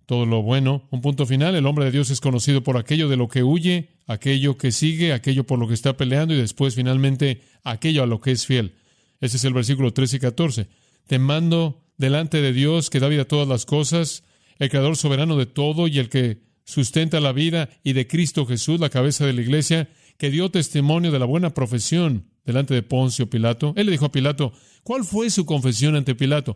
todo 0.05 0.25
lo 0.25 0.41
bueno. 0.41 0.87
Un 0.91 1.01
punto 1.01 1.25
final, 1.25 1.55
el 1.55 1.65
hombre 1.65 1.85
de 1.85 1.91
Dios 1.91 2.09
es 2.09 2.21
conocido 2.21 2.63
por 2.63 2.77
aquello 2.77 3.09
de 3.09 3.17
lo 3.17 3.27
que 3.27 3.43
huye, 3.43 3.89
aquello 4.07 4.57
que 4.57 4.71
sigue, 4.71 5.13
aquello 5.13 5.45
por 5.45 5.59
lo 5.59 5.67
que 5.67 5.73
está 5.73 5.95
peleando 5.95 6.33
y 6.33 6.37
después 6.37 6.75
finalmente 6.75 7.41
aquello 7.63 8.03
a 8.03 8.07
lo 8.07 8.19
que 8.21 8.31
es 8.31 8.45
fiel. 8.45 8.75
Ese 9.21 9.37
es 9.37 9.43
el 9.45 9.53
versículo 9.53 9.93
13 9.93 10.17
y 10.17 10.19
14. 10.19 10.67
Te 11.07 11.19
mando 11.19 11.81
delante 11.97 12.41
de 12.41 12.53
Dios 12.53 12.89
que 12.89 12.99
da 12.99 13.07
vida 13.07 13.23
a 13.23 13.27
todas 13.27 13.47
las 13.47 13.65
cosas, 13.65 14.23
el 14.59 14.69
creador 14.69 14.97
soberano 14.97 15.37
de 15.37 15.45
todo 15.45 15.87
y 15.87 15.99
el 15.99 16.09
que 16.09 16.41
sustenta 16.65 17.19
la 17.19 17.33
vida, 17.33 17.69
y 17.83 17.93
de 17.93 18.07
Cristo 18.07 18.45
Jesús, 18.45 18.79
la 18.79 18.89
cabeza 18.89 19.25
de 19.25 19.33
la 19.33 19.41
iglesia, 19.41 19.89
que 20.17 20.29
dio 20.29 20.49
testimonio 20.51 21.11
de 21.11 21.19
la 21.19 21.25
buena 21.25 21.53
profesión 21.53 22.25
delante 22.45 22.73
de 22.73 22.83
Poncio 22.83 23.29
Pilato. 23.29 23.73
Él 23.75 23.87
le 23.87 23.91
dijo 23.91 24.05
a 24.05 24.11
Pilato, 24.11 24.53
¿cuál 24.83 25.03
fue 25.03 25.29
su 25.29 25.45
confesión 25.45 25.95
ante 25.95 26.15
Pilato? 26.15 26.55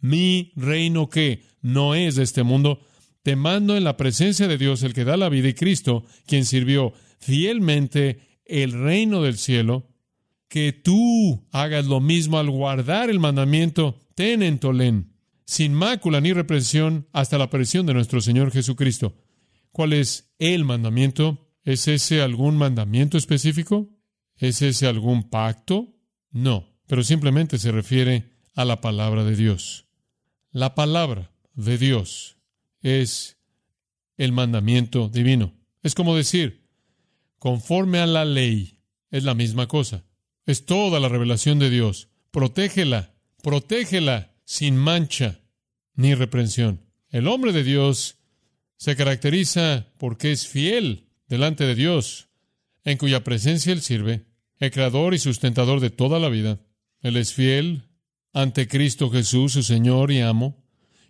Mi 0.00 0.52
reino 0.54 1.08
que 1.08 1.42
no 1.60 1.94
es 1.94 2.16
de 2.16 2.22
este 2.22 2.42
mundo. 2.42 2.80
Te 3.28 3.36
mando 3.36 3.76
en 3.76 3.84
la 3.84 3.98
presencia 3.98 4.48
de 4.48 4.56
Dios, 4.56 4.82
el 4.82 4.94
que 4.94 5.04
da 5.04 5.18
la 5.18 5.28
vida, 5.28 5.48
y 5.48 5.52
Cristo, 5.52 6.06
quien 6.26 6.46
sirvió 6.46 6.94
fielmente 7.18 8.40
el 8.46 8.72
reino 8.72 9.20
del 9.20 9.36
cielo, 9.36 9.86
que 10.48 10.72
tú 10.72 11.46
hagas 11.52 11.84
lo 11.84 12.00
mismo 12.00 12.38
al 12.38 12.48
guardar 12.48 13.10
el 13.10 13.20
mandamiento, 13.20 14.00
ten 14.14 14.42
en 14.42 14.58
Tolén, 14.58 15.12
sin 15.44 15.74
mácula 15.74 16.22
ni 16.22 16.32
represión, 16.32 17.06
hasta 17.12 17.36
la 17.36 17.44
aparición 17.44 17.84
de 17.84 17.92
nuestro 17.92 18.22
Señor 18.22 18.50
Jesucristo. 18.50 19.14
¿Cuál 19.72 19.92
es 19.92 20.32
el 20.38 20.64
mandamiento? 20.64 21.52
¿Es 21.64 21.86
ese 21.86 22.22
algún 22.22 22.56
mandamiento 22.56 23.18
específico? 23.18 23.90
¿Es 24.38 24.62
ese 24.62 24.86
algún 24.86 25.28
pacto? 25.28 25.98
No, 26.30 26.80
pero 26.86 27.02
simplemente 27.02 27.58
se 27.58 27.72
refiere 27.72 28.30
a 28.54 28.64
la 28.64 28.80
palabra 28.80 29.22
de 29.22 29.36
Dios. 29.36 29.84
La 30.50 30.74
palabra 30.74 31.30
de 31.52 31.76
Dios 31.76 32.37
es 32.82 33.38
el 34.16 34.32
mandamiento 34.32 35.08
divino. 35.08 35.54
Es 35.82 35.94
como 35.94 36.16
decir, 36.16 36.64
conforme 37.38 37.98
a 37.98 38.06
la 38.06 38.24
ley, 38.24 38.78
es 39.10 39.24
la 39.24 39.34
misma 39.34 39.68
cosa. 39.68 40.04
Es 40.46 40.66
toda 40.66 41.00
la 41.00 41.08
revelación 41.08 41.58
de 41.58 41.70
Dios. 41.70 42.08
Protégela, 42.30 43.14
protégela 43.42 44.34
sin 44.44 44.76
mancha 44.76 45.40
ni 45.94 46.14
reprensión. 46.14 46.84
El 47.10 47.28
hombre 47.28 47.52
de 47.52 47.64
Dios 47.64 48.18
se 48.76 48.96
caracteriza 48.96 49.92
porque 49.98 50.32
es 50.32 50.46
fiel 50.46 51.08
delante 51.26 51.64
de 51.64 51.74
Dios, 51.74 52.28
en 52.84 52.96
cuya 52.96 53.24
presencia 53.24 53.72
Él 53.72 53.82
sirve, 53.82 54.26
el 54.58 54.70
creador 54.70 55.14
y 55.14 55.18
sustentador 55.18 55.80
de 55.80 55.90
toda 55.90 56.18
la 56.18 56.28
vida. 56.28 56.60
Él 57.00 57.16
es 57.16 57.32
fiel 57.32 57.88
ante 58.32 58.68
Cristo 58.68 59.10
Jesús, 59.10 59.52
su 59.52 59.62
Señor 59.62 60.10
y 60.10 60.20
amo, 60.20 60.64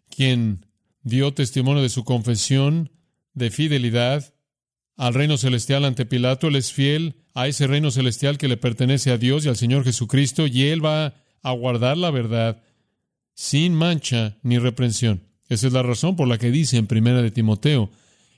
quien 0.08 0.66
dio 1.02 1.32
testimonio 1.34 1.82
de 1.82 1.88
su 1.88 2.04
confesión 2.04 2.90
de 3.34 3.50
fidelidad 3.50 4.34
al 4.96 5.14
reino 5.14 5.38
celestial 5.38 5.84
ante 5.84 6.06
Pilato. 6.06 6.48
Él 6.48 6.56
es 6.56 6.72
fiel 6.72 7.16
a 7.34 7.48
ese 7.48 7.66
reino 7.66 7.90
celestial 7.90 8.36
que 8.36 8.48
le 8.48 8.56
pertenece 8.56 9.10
a 9.10 9.18
Dios 9.18 9.44
y 9.44 9.48
al 9.48 9.56
Señor 9.56 9.84
Jesucristo, 9.84 10.46
y 10.46 10.64
Él 10.64 10.84
va 10.84 11.14
a 11.42 11.52
guardar 11.52 11.96
la 11.96 12.10
verdad 12.10 12.62
sin 13.34 13.74
mancha 13.74 14.36
ni 14.42 14.58
reprensión. 14.58 15.22
Esa 15.48 15.68
es 15.68 15.72
la 15.72 15.82
razón 15.82 16.16
por 16.16 16.28
la 16.28 16.38
que 16.38 16.50
dice 16.50 16.76
en 16.76 16.86
Primera 16.86 17.22
de 17.22 17.30
Timoteo 17.30 17.90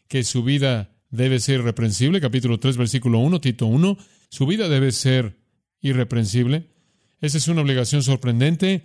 que 0.06 0.22
su 0.22 0.44
vida 0.44 0.90
debe 1.10 1.40
ser 1.40 1.60
irreprensible, 1.60 2.20
capítulo 2.20 2.60
3, 2.60 2.76
versículo 2.76 3.18
1, 3.18 3.40
Tito 3.40 3.66
1, 3.66 3.96
su 4.28 4.46
vida 4.46 4.68
debe 4.68 4.92
ser 4.92 5.38
irreprensible. 5.80 6.68
Esa 7.20 7.38
es 7.38 7.48
una 7.48 7.62
obligación 7.62 8.02
sorprendente. 8.02 8.84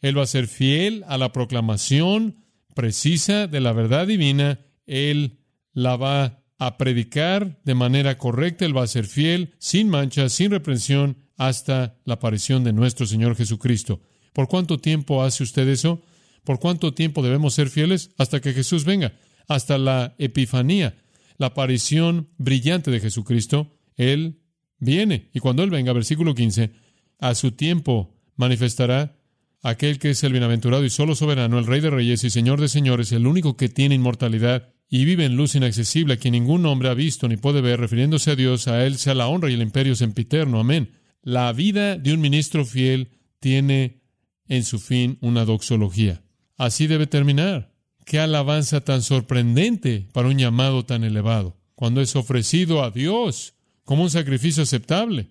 Él 0.00 0.16
va 0.16 0.22
a 0.22 0.26
ser 0.26 0.46
fiel 0.46 1.04
a 1.08 1.18
la 1.18 1.32
proclamación 1.32 2.36
precisa 2.74 3.46
de 3.46 3.60
la 3.60 3.72
verdad 3.72 4.06
divina. 4.06 4.60
Él 4.86 5.40
la 5.72 5.96
va 5.96 6.42
a 6.58 6.76
predicar 6.76 7.60
de 7.64 7.74
manera 7.74 8.18
correcta, 8.18 8.64
Él 8.64 8.76
va 8.76 8.82
a 8.82 8.88
ser 8.88 9.06
fiel, 9.06 9.54
sin 9.58 9.88
mancha, 9.88 10.28
sin 10.28 10.50
reprensión, 10.50 11.16
hasta 11.36 11.96
la 12.04 12.14
aparición 12.14 12.64
de 12.64 12.72
nuestro 12.72 13.06
Señor 13.06 13.36
Jesucristo. 13.36 14.00
¿Por 14.32 14.48
cuánto 14.48 14.78
tiempo 14.78 15.22
hace 15.22 15.44
usted 15.44 15.68
eso? 15.68 16.02
¿Por 16.44 16.58
cuánto 16.58 16.94
tiempo 16.94 17.22
debemos 17.22 17.54
ser 17.54 17.68
fieles? 17.70 18.10
Hasta 18.18 18.40
que 18.40 18.52
Jesús 18.52 18.84
venga, 18.84 19.12
hasta 19.46 19.78
la 19.78 20.14
Epifanía, 20.18 20.96
la 21.36 21.48
aparición 21.48 22.28
brillante 22.38 22.90
de 22.90 23.00
Jesucristo, 23.00 23.76
Él 23.96 24.40
viene. 24.78 25.30
Y 25.32 25.38
cuando 25.38 25.62
Él 25.62 25.70
venga, 25.70 25.92
versículo 25.92 26.34
15, 26.34 26.72
a 27.20 27.34
su 27.34 27.52
tiempo 27.52 28.16
manifestará 28.36 29.17
aquel 29.62 29.98
que 29.98 30.10
es 30.10 30.22
el 30.24 30.32
bienaventurado 30.32 30.84
y 30.84 30.90
solo 30.90 31.14
soberano, 31.14 31.58
el 31.58 31.66
Rey 31.66 31.80
de 31.80 31.90
Reyes 31.90 32.24
y 32.24 32.30
Señor 32.30 32.60
de 32.60 32.68
Señores, 32.68 33.12
el 33.12 33.26
único 33.26 33.56
que 33.56 33.68
tiene 33.68 33.94
inmortalidad 33.94 34.68
y 34.88 35.04
vive 35.04 35.24
en 35.24 35.36
luz 35.36 35.54
inaccesible, 35.54 36.14
a 36.14 36.16
quien 36.16 36.32
ningún 36.32 36.64
hombre 36.66 36.88
ha 36.88 36.94
visto 36.94 37.28
ni 37.28 37.36
puede 37.36 37.60
ver, 37.60 37.80
refiriéndose 37.80 38.30
a 38.30 38.36
Dios, 38.36 38.68
a 38.68 38.86
Él 38.86 38.96
sea 38.96 39.14
la 39.14 39.28
honra 39.28 39.50
y 39.50 39.54
el 39.54 39.62
imperio 39.62 39.94
sempiterno. 39.94 40.60
Amén. 40.60 40.92
La 41.22 41.52
vida 41.52 41.96
de 41.98 42.14
un 42.14 42.20
ministro 42.20 42.64
fiel 42.64 43.10
tiene 43.40 44.02
en 44.48 44.64
su 44.64 44.78
fin 44.78 45.18
una 45.20 45.44
doxología. 45.44 46.22
Así 46.56 46.86
debe 46.86 47.06
terminar. 47.06 47.74
Qué 48.06 48.18
alabanza 48.18 48.80
tan 48.80 49.02
sorprendente 49.02 50.08
para 50.12 50.28
un 50.28 50.38
llamado 50.38 50.86
tan 50.86 51.04
elevado, 51.04 51.60
cuando 51.74 52.00
es 52.00 52.16
ofrecido 52.16 52.82
a 52.82 52.90
Dios 52.90 53.54
como 53.84 54.04
un 54.04 54.10
sacrificio 54.10 54.62
aceptable, 54.62 55.30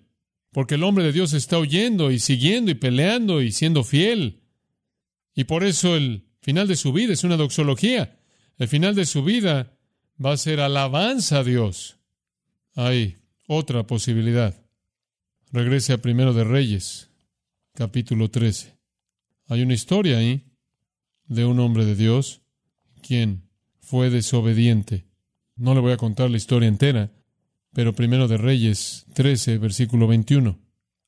porque 0.52 0.76
el 0.76 0.84
hombre 0.84 1.04
de 1.04 1.12
Dios 1.12 1.32
está 1.32 1.58
oyendo 1.58 2.10
y 2.10 2.18
siguiendo 2.18 2.70
y 2.70 2.74
peleando 2.74 3.42
y 3.42 3.52
siendo 3.52 3.84
fiel. 3.84 4.40
Y 5.34 5.44
por 5.44 5.64
eso 5.64 5.96
el 5.96 6.24
final 6.40 6.66
de 6.68 6.76
su 6.76 6.92
vida 6.92 7.12
es 7.12 7.24
una 7.24 7.36
doxología. 7.36 8.18
El 8.56 8.68
final 8.68 8.94
de 8.94 9.06
su 9.06 9.22
vida 9.22 9.78
va 10.24 10.32
a 10.32 10.36
ser 10.36 10.60
alabanza 10.60 11.38
a 11.38 11.44
Dios. 11.44 11.98
Hay 12.74 13.18
otra 13.46 13.86
posibilidad. 13.86 14.60
Regrese 15.52 15.92
a 15.92 15.98
Primero 15.98 16.32
de 16.32 16.44
Reyes, 16.44 17.10
capítulo 17.74 18.30
13. 18.30 18.76
Hay 19.46 19.62
una 19.62 19.74
historia 19.74 20.18
ahí 20.18 20.44
de 21.26 21.44
un 21.44 21.58
hombre 21.60 21.84
de 21.84 21.94
Dios 21.94 22.42
quien 23.02 23.48
fue 23.80 24.10
desobediente. 24.10 25.06
No 25.56 25.74
le 25.74 25.80
voy 25.80 25.92
a 25.92 25.96
contar 25.96 26.30
la 26.30 26.36
historia 26.36 26.68
entera, 26.68 27.10
pero 27.72 27.94
primero 27.94 28.28
de 28.28 28.36
Reyes 28.36 29.06
13, 29.14 29.58
versículo 29.58 30.06
21. 30.06 30.58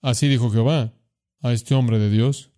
Así 0.02 0.28
dijo 0.28 0.50
Jehová 0.50 0.94
a 1.42 1.52
este 1.52 1.74
hombre 1.74 1.98
de 1.98 2.10
Dios, 2.10 2.50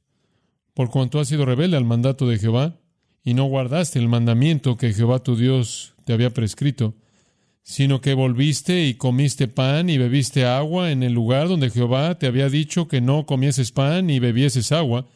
por 0.75 0.91
cuanto 0.91 1.21
has 1.21 1.29
sido 1.29 1.45
rebelde 1.45 1.77
al 1.77 1.85
mandato 1.85 2.27
de 2.27 2.39
Jehová, 2.39 2.81
y 3.25 3.35
no 3.35 3.45
guardaste 3.45 3.99
el 3.99 4.09
mandamiento 4.09 4.77
que 4.77 4.93
Jehová 4.93 5.21
tu 5.21 5.37
Dios 5.37 5.95
te 6.05 6.13
había 6.13 6.31
prescrito, 6.31 6.95
sino 7.63 8.01
que 8.01 8.15
volviste 8.15 8.87
y 8.87 8.95
comiste 8.95 9.47
pan 9.47 9.89
y 9.89 9.99
bebiste 9.99 10.45
agua 10.45 10.91
en 10.91 11.03
el 11.03 11.13
lugar 11.13 11.49
donde 11.49 11.71
Jehová 11.71 12.19
te 12.19 12.27
había 12.27 12.49
dicho 12.49 12.89
que 12.89 13.01
no 13.01 13.25
comieses 13.25 13.71
pan 13.71 14.11
y 14.11 14.19
bebieses 14.19 14.73
agua, 14.73 15.07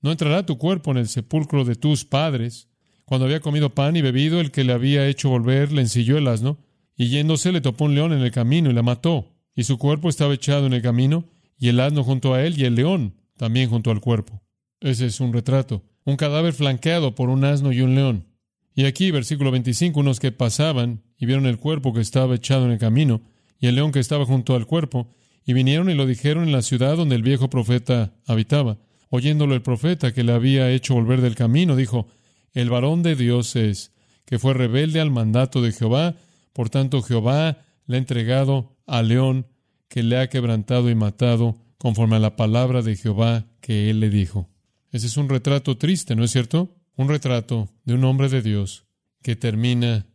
no 0.00 0.10
entrará 0.10 0.44
tu 0.44 0.58
cuerpo 0.58 0.90
en 0.90 0.96
el 0.96 1.08
sepulcro 1.08 1.64
de 1.64 1.76
tus 1.76 2.04
padres. 2.04 2.68
Cuando 3.04 3.26
había 3.26 3.40
comido 3.40 3.70
pan 3.70 3.94
y 3.94 4.02
bebido, 4.02 4.40
el 4.40 4.50
que 4.50 4.64
le 4.64 4.72
había 4.72 5.06
hecho 5.06 5.28
volver 5.28 5.70
le 5.70 5.82
ensilló 5.82 6.18
el 6.18 6.26
asno, 6.26 6.58
y 7.02 7.08
yéndose 7.08 7.50
le 7.50 7.60
topó 7.60 7.86
un 7.86 7.96
león 7.96 8.12
en 8.12 8.20
el 8.20 8.30
camino 8.30 8.70
y 8.70 8.74
la 8.74 8.84
mató, 8.84 9.34
y 9.56 9.64
su 9.64 9.76
cuerpo 9.76 10.08
estaba 10.08 10.34
echado 10.34 10.66
en 10.66 10.72
el 10.72 10.82
camino, 10.82 11.24
y 11.58 11.66
el 11.66 11.80
asno 11.80 12.04
junto 12.04 12.32
a 12.32 12.44
él, 12.44 12.56
y 12.56 12.64
el 12.64 12.76
león 12.76 13.16
también 13.36 13.68
junto 13.68 13.90
al 13.90 13.98
cuerpo. 13.98 14.40
Ese 14.78 15.06
es 15.06 15.18
un 15.18 15.32
retrato, 15.32 15.82
un 16.04 16.14
cadáver 16.14 16.52
flanqueado 16.52 17.16
por 17.16 17.28
un 17.28 17.44
asno 17.44 17.72
y 17.72 17.80
un 17.80 17.96
león. 17.96 18.28
Y 18.72 18.84
aquí, 18.84 19.10
versículo 19.10 19.50
25, 19.50 19.98
unos 19.98 20.20
que 20.20 20.30
pasaban 20.30 21.02
y 21.18 21.26
vieron 21.26 21.46
el 21.46 21.58
cuerpo 21.58 21.92
que 21.92 22.00
estaba 22.00 22.36
echado 22.36 22.66
en 22.66 22.70
el 22.70 22.78
camino 22.78 23.20
y 23.58 23.66
el 23.66 23.74
león 23.74 23.90
que 23.90 23.98
estaba 23.98 24.24
junto 24.24 24.54
al 24.54 24.66
cuerpo, 24.66 25.12
y 25.44 25.54
vinieron 25.54 25.90
y 25.90 25.94
lo 25.94 26.06
dijeron 26.06 26.44
en 26.44 26.52
la 26.52 26.62
ciudad 26.62 26.96
donde 26.96 27.16
el 27.16 27.24
viejo 27.24 27.50
profeta 27.50 28.14
habitaba. 28.28 28.78
Oyéndolo 29.10 29.56
el 29.56 29.62
profeta 29.62 30.12
que 30.12 30.22
le 30.22 30.34
había 30.34 30.70
hecho 30.70 30.94
volver 30.94 31.20
del 31.20 31.34
camino, 31.34 31.74
dijo, 31.74 32.06
el 32.52 32.70
varón 32.70 33.02
de 33.02 33.16
Dios 33.16 33.56
es, 33.56 33.90
que 34.24 34.38
fue 34.38 34.54
rebelde 34.54 35.00
al 35.00 35.10
mandato 35.10 35.62
de 35.62 35.72
Jehová, 35.72 36.14
por 36.52 36.70
tanto 36.70 37.02
Jehová 37.02 37.64
le 37.86 37.96
ha 37.96 37.98
entregado 37.98 38.76
al 38.86 39.08
león 39.08 39.46
que 39.88 40.02
le 40.02 40.18
ha 40.18 40.28
quebrantado 40.28 40.90
y 40.90 40.94
matado, 40.94 41.58
conforme 41.78 42.16
a 42.16 42.20
la 42.20 42.36
palabra 42.36 42.82
de 42.82 42.96
Jehová 42.96 43.46
que 43.60 43.90
él 43.90 44.00
le 44.00 44.08
dijo. 44.08 44.48
Ese 44.90 45.06
es 45.06 45.16
un 45.16 45.28
retrato 45.28 45.76
triste, 45.76 46.14
¿no 46.14 46.24
es 46.24 46.30
cierto? 46.30 46.76
un 46.96 47.08
retrato 47.08 47.70
de 47.84 47.94
un 47.94 48.04
hombre 48.04 48.28
de 48.28 48.42
Dios 48.42 48.86
que 49.22 49.36
termina 49.36 50.06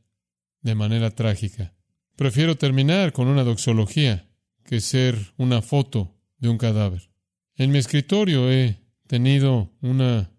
de 0.61 0.75
manera 0.75 1.11
trágica. 1.11 1.73
Prefiero 2.15 2.57
terminar 2.57 3.13
con 3.13 3.27
una 3.27 3.43
doxología 3.43 4.27
que 4.63 4.81
ser 4.81 5.33
una 5.37 5.61
foto 5.61 6.15
de 6.39 6.49
un 6.49 6.57
cadáver. 6.57 7.09
En 7.55 7.71
mi 7.71 7.77
escritorio 7.77 8.51
he 8.51 8.79
tenido 9.07 9.71
una 9.81 10.31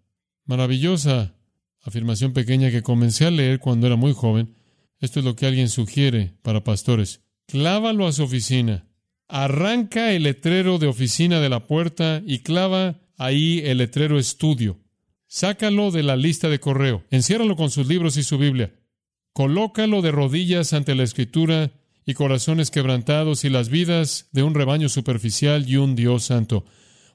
maravillosa 0.45 1.35
afirmación 1.83 2.33
pequeña 2.33 2.71
que 2.71 2.83
comencé 2.83 3.27
a 3.27 3.31
leer 3.31 3.59
cuando 3.59 3.87
era 3.87 3.97
muy 3.97 4.13
joven. 4.13 4.55
Esto 5.01 5.21
es 5.21 5.25
lo 5.25 5.37
que 5.37 5.47
alguien 5.47 5.69
sugiere 5.69 6.35
para 6.43 6.65
pastores. 6.65 7.23
Clávalo 7.47 8.07
a 8.07 8.13
su 8.13 8.25
oficina. 8.25 8.87
Arranca 9.29 10.13
el 10.13 10.25
letrero 10.25 10.79
de 10.79 10.87
oficina 10.87 11.41
de 11.41 11.49
la 11.49 11.67
puerta 11.67 12.23
y 12.27 12.41
clava 12.41 13.01
ahí 13.17 13.61
el 13.65 13.79
letrero 13.79 14.19
estudio. 14.19 14.81
Sácalo 15.27 15.91
de 15.91 16.03
la 16.03 16.17
lista 16.17 16.49
de 16.49 16.61
correo, 16.61 17.05
enciérralo 17.11 17.55
con 17.55 17.71
sus 17.71 17.87
libros 17.87 18.17
y 18.17 18.23
su 18.23 18.39
Biblia. 18.39 18.75
Colócalo 19.35 20.01
de 20.01 20.11
rodillas 20.11 20.73
ante 20.73 20.95
la 20.95 21.03
Escritura 21.03 21.73
y 22.07 22.15
corazones 22.15 22.71
quebrantados 22.71 23.45
y 23.45 23.51
las 23.51 23.69
vidas 23.69 24.29
de 24.33 24.43
un 24.43 24.55
rebaño 24.55 24.89
superficial 24.89 25.69
y 25.69 25.77
un 25.77 25.95
Dios 25.95 26.25
santo. 26.25 26.65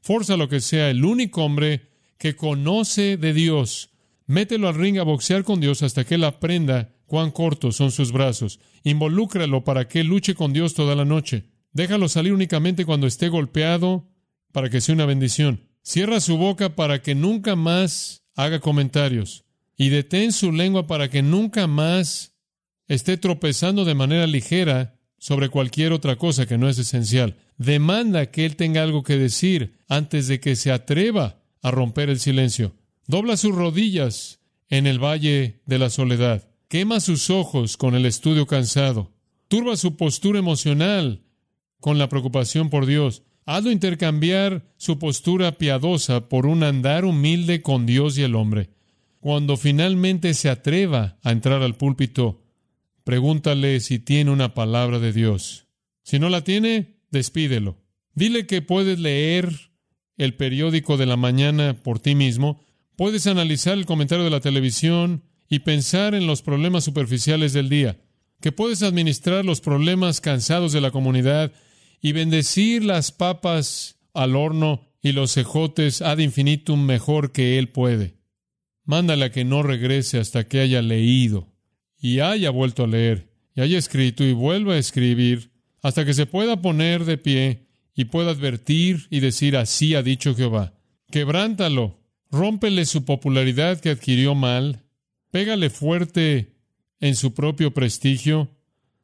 Forza 0.02 0.38
lo 0.38 0.48
que 0.48 0.62
sea 0.62 0.92
el 0.92 1.04
único 1.04 1.44
hombre 1.44 1.90
que 2.20 2.36
conoce 2.36 3.18
de 3.18 3.34
Dios. 3.34 3.90
Mételo 4.28 4.68
al 4.68 4.76
ring 4.76 5.00
a 5.00 5.04
boxear 5.04 5.44
con 5.44 5.60
Dios 5.60 5.82
hasta 5.82 6.06
que 6.06 6.16
él 6.16 6.24
aprenda 6.24 6.94
cuán 7.14 7.30
cortos 7.30 7.76
son 7.76 7.92
sus 7.92 8.12
brazos. 8.12 8.60
Involúcralo 8.82 9.64
para 9.64 9.88
que 9.88 10.04
luche 10.04 10.34
con 10.34 10.52
Dios 10.52 10.74
toda 10.74 10.96
la 10.96 11.06
noche. 11.06 11.44
Déjalo 11.72 12.10
salir 12.10 12.34
únicamente 12.34 12.86
cuando 12.86 13.06
esté 13.06 13.30
golpeado 13.30 14.10
para 14.52 14.72
que 14.72 14.82
sea 14.82 14.96
una 14.96 15.06
bendición. 15.06 15.70
Cierra 15.84 16.20
su 16.20 16.38
boca 16.38 16.76
para 16.76 17.04
que 17.04 17.14
nunca 17.14 17.56
más 17.56 18.24
haga 18.34 18.60
comentarios 18.62 19.46
y 19.78 19.90
detén 19.90 20.32
su 20.32 20.52
lengua 20.52 20.88
para 20.88 21.08
que 21.08 21.22
nunca 21.22 21.68
más 21.68 22.34
esté 22.88 23.18
tropezando 23.18 23.86
de 23.86 23.94
manera 23.94 24.26
ligera 24.26 25.00
sobre 25.20 25.50
cualquier 25.50 25.94
otra 25.94 26.16
cosa 26.16 26.48
que 26.48 26.58
no 26.58 26.68
es 26.68 26.80
esencial. 26.80 27.38
Demanda 27.60 28.32
que 28.32 28.44
él 28.44 28.56
tenga 28.56 28.82
algo 28.82 29.04
que 29.04 29.18
decir 29.18 29.78
antes 29.88 30.28
de 30.28 30.40
que 30.40 30.56
se 30.56 30.72
atreva 30.72 31.44
a 31.62 31.70
romper 31.70 32.10
el 32.10 32.20
silencio. 32.20 32.74
Dobla 33.06 33.38
sus 33.38 33.54
rodillas 33.54 34.40
en 34.68 34.88
el 34.88 34.98
valle 34.98 35.62
de 35.68 35.78
la 35.78 35.92
soledad. 35.92 36.50
Quema 36.74 37.00
sus 37.02 37.30
ojos 37.30 37.78
con 37.78 37.94
el 37.94 38.04
estudio 38.04 38.48
cansado. 38.48 39.14
Turba 39.48 39.78
su 39.78 39.96
postura 39.96 40.40
emocional 40.40 41.22
con 41.80 42.00
la 42.00 42.10
preocupación 42.10 42.72
por 42.72 42.88
Dios. 42.88 43.22
Hazlo 43.46 43.70
intercambiar 43.70 44.74
su 44.78 44.98
postura 44.98 45.60
piadosa 45.60 46.30
por 46.30 46.48
un 46.48 46.64
andar 46.64 47.06
humilde 47.06 47.62
con 47.62 47.86
Dios 47.86 48.18
y 48.18 48.24
el 48.24 48.34
hombre. 48.34 48.72
Cuando 49.20 49.56
finalmente 49.56 50.34
se 50.34 50.50
atreva 50.50 51.20
a 51.22 51.32
entrar 51.32 51.62
al 51.62 51.76
púlpito, 51.76 52.42
pregúntale 53.04 53.80
si 53.80 54.00
tiene 54.00 54.32
una 54.32 54.56
palabra 54.56 54.98
de 54.98 55.14
Dios. 55.14 55.68
Si 56.02 56.18
no 56.18 56.28
la 56.30 56.44
tiene, 56.44 56.98
despídelo. 57.12 57.78
Dile 58.16 58.48
que 58.48 58.64
puedes 58.64 58.98
leer 58.98 59.70
el 60.18 60.34
periódico 60.34 60.98
de 60.98 61.06
la 61.06 61.18
mañana 61.18 61.76
por 61.84 62.00
ti 62.00 62.16
mismo, 62.16 62.66
puedes 62.96 63.28
analizar 63.28 63.78
el 63.78 63.86
comentario 63.86 64.26
de 64.26 64.32
la 64.32 64.40
televisión 64.40 65.22
y 65.54 65.60
pensar 65.60 66.16
en 66.16 66.26
los 66.26 66.42
problemas 66.42 66.84
superficiales 66.84 67.54
del 67.54 67.70
día, 67.70 68.00
que 68.42 68.52
puedes 68.52 68.82
administrar 68.82 69.46
los 69.46 69.62
problemas 69.62 70.20
cansados 70.20 70.74
de 70.74 70.82
la 70.82 70.90
comunidad 70.90 71.52
y 72.02 72.12
bendecir 72.12 72.84
las 72.84 73.12
papas 73.12 74.00
al 74.16 74.36
horno 74.36 74.90
y 75.04 75.12
los 75.12 75.32
cejotes 75.36 76.02
ad 76.02 76.18
infinitum 76.18 76.84
mejor 76.84 77.32
que 77.32 77.60
él 77.60 77.70
puede. 77.70 78.16
Mándale 78.84 79.26
a 79.26 79.32
que 79.32 79.46
no 79.46 79.62
regrese 79.62 80.18
hasta 80.18 80.48
que 80.48 80.60
haya 80.60 80.82
leído 80.82 81.54
y 82.00 82.20
haya 82.20 82.50
vuelto 82.50 82.86
a 82.86 82.88
leer 82.88 83.30
y 83.54 83.62
haya 83.62 83.78
escrito 83.78 84.24
y 84.24 84.34
vuelva 84.34 84.74
a 84.74 84.80
escribir 84.80 85.52
hasta 85.84 86.04
que 86.04 86.16
se 86.16 86.26
pueda 86.26 86.64
poner 86.64 87.06
de 87.06 87.20
pie 87.20 87.68
y 87.94 88.06
pueda 88.06 88.32
advertir 88.32 89.06
y 89.12 89.20
decir 89.20 89.56
así 89.56 89.94
ha 89.94 90.02
dicho 90.02 90.34
Jehová. 90.34 90.74
Quebrántalo, 91.12 92.00
rómpele 92.32 92.86
su 92.86 93.06
popularidad 93.06 93.80
que 93.80 93.92
adquirió 93.92 94.34
mal, 94.34 94.83
pégale 95.34 95.72
fuerte 95.72 96.54
en 97.00 97.16
su 97.16 97.34
propio 97.34 97.74
prestigio 97.74 98.52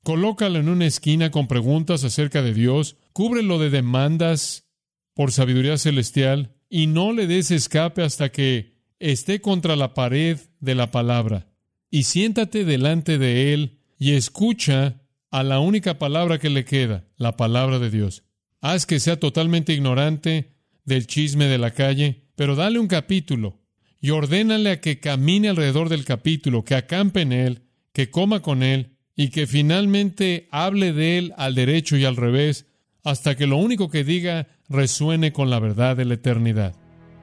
Colócalo 0.03 0.59
en 0.59 0.69
una 0.69 0.85
esquina 0.85 1.29
con 1.29 1.47
preguntas 1.47 2.03
acerca 2.03 2.41
de 2.41 2.53
Dios, 2.53 2.95
cúbrelo 3.13 3.59
de 3.59 3.69
demandas 3.69 4.69
por 5.13 5.31
sabiduría 5.31 5.77
celestial 5.77 6.55
y 6.69 6.87
no 6.87 7.11
le 7.13 7.27
des 7.27 7.51
escape 7.51 8.03
hasta 8.03 8.31
que 8.31 8.77
esté 8.99 9.41
contra 9.41 9.75
la 9.75 9.93
pared 9.93 10.39
de 10.59 10.75
la 10.75 10.91
palabra. 10.91 11.47
Y 11.91 12.03
siéntate 12.03 12.63
delante 12.63 13.17
de 13.17 13.53
él 13.53 13.79
y 13.97 14.13
escucha 14.13 15.01
a 15.31 15.43
la 15.43 15.59
única 15.59 15.99
palabra 15.99 16.39
que 16.39 16.49
le 16.49 16.63
queda, 16.63 17.05
la 17.17 17.35
palabra 17.35 17.79
de 17.79 17.89
Dios. 17.89 18.23
Haz 18.61 18.85
que 18.85 18.99
sea 18.99 19.19
totalmente 19.19 19.73
ignorante 19.73 20.53
del 20.85 21.07
chisme 21.07 21.45
de 21.45 21.57
la 21.57 21.71
calle, 21.71 22.29
pero 22.35 22.55
dale 22.55 22.79
un 22.79 22.87
capítulo 22.87 23.58
y 24.01 24.11
ordénale 24.11 24.71
a 24.71 24.81
que 24.81 24.99
camine 24.99 25.49
alrededor 25.49 25.89
del 25.89 26.05
capítulo, 26.05 26.63
que 26.63 26.75
acampe 26.75 27.21
en 27.21 27.33
él, 27.33 27.63
que 27.93 28.09
coma 28.09 28.41
con 28.41 28.63
él 28.63 28.97
y 29.15 29.29
que 29.29 29.47
finalmente 29.47 30.47
hable 30.51 30.93
de 30.93 31.17
él 31.17 31.33
al 31.37 31.55
derecho 31.55 31.97
y 31.97 32.05
al 32.05 32.15
revés, 32.15 32.67
hasta 33.03 33.35
que 33.35 33.47
lo 33.47 33.57
único 33.57 33.89
que 33.89 34.03
diga 34.03 34.47
resuene 34.69 35.33
con 35.33 35.49
la 35.49 35.59
verdad 35.59 35.97
de 35.97 36.05
la 36.05 36.13
eternidad. 36.13 36.75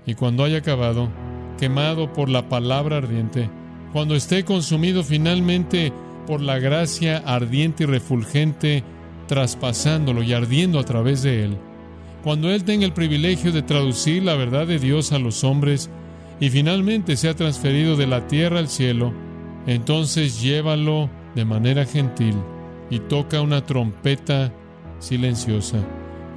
Y 0.05 0.15
cuando 0.15 0.45
haya 0.45 0.59
acabado, 0.59 1.11
quemado 1.59 2.13
por 2.13 2.29
la 2.29 2.49
palabra 2.49 2.99
ardiente, 2.99 3.49
cuando 3.93 4.15
esté 4.15 4.45
consumido 4.45 5.03
finalmente 5.03 5.93
por 6.27 6.43
la 6.43 6.59
gracia 6.59 7.19
ardiente 7.19 7.85
y 7.85 7.87
refulgente, 7.87 8.85
traspasándolo 9.27 10.23
y 10.23 10.33
ardiendo 10.35 10.79
a 10.79 10.85
través 10.85 11.23
de 11.23 11.45
él, 11.45 11.57
cuando 12.23 12.51
Él 12.51 12.65
tenga 12.65 12.85
el 12.85 12.93
privilegio 12.93 13.53
de 13.53 13.63
traducir 13.63 14.25
la 14.25 14.35
verdad 14.35 14.67
de 14.67 14.81
Dios 14.81 15.13
a 15.13 15.19
los 15.21 15.45
hombres 15.45 15.89
y 16.41 16.51
finalmente 16.51 17.17
sea 17.17 17.35
transferido 17.35 17.97
de 17.97 18.07
la 18.07 18.27
tierra 18.27 18.59
al 18.59 18.69
cielo, 18.69 19.13
entonces 19.67 20.41
llévalo 20.41 21.11
de 21.35 21.45
manera 21.45 21.85
gentil 21.85 22.35
y 22.91 23.01
toca 23.01 23.41
una 23.41 23.65
trompeta 23.65 24.53
silenciosa 24.99 25.79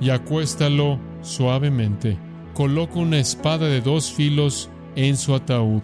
y 0.02 0.10
acuéstalo 0.10 1.00
suavemente. 1.22 2.18
Coloca 2.54 3.00
una 3.00 3.20
espada 3.20 3.68
de 3.68 3.82
dos 3.82 4.12
filos 4.12 4.70
en 4.96 5.18
su 5.18 5.36
ataúd 5.36 5.82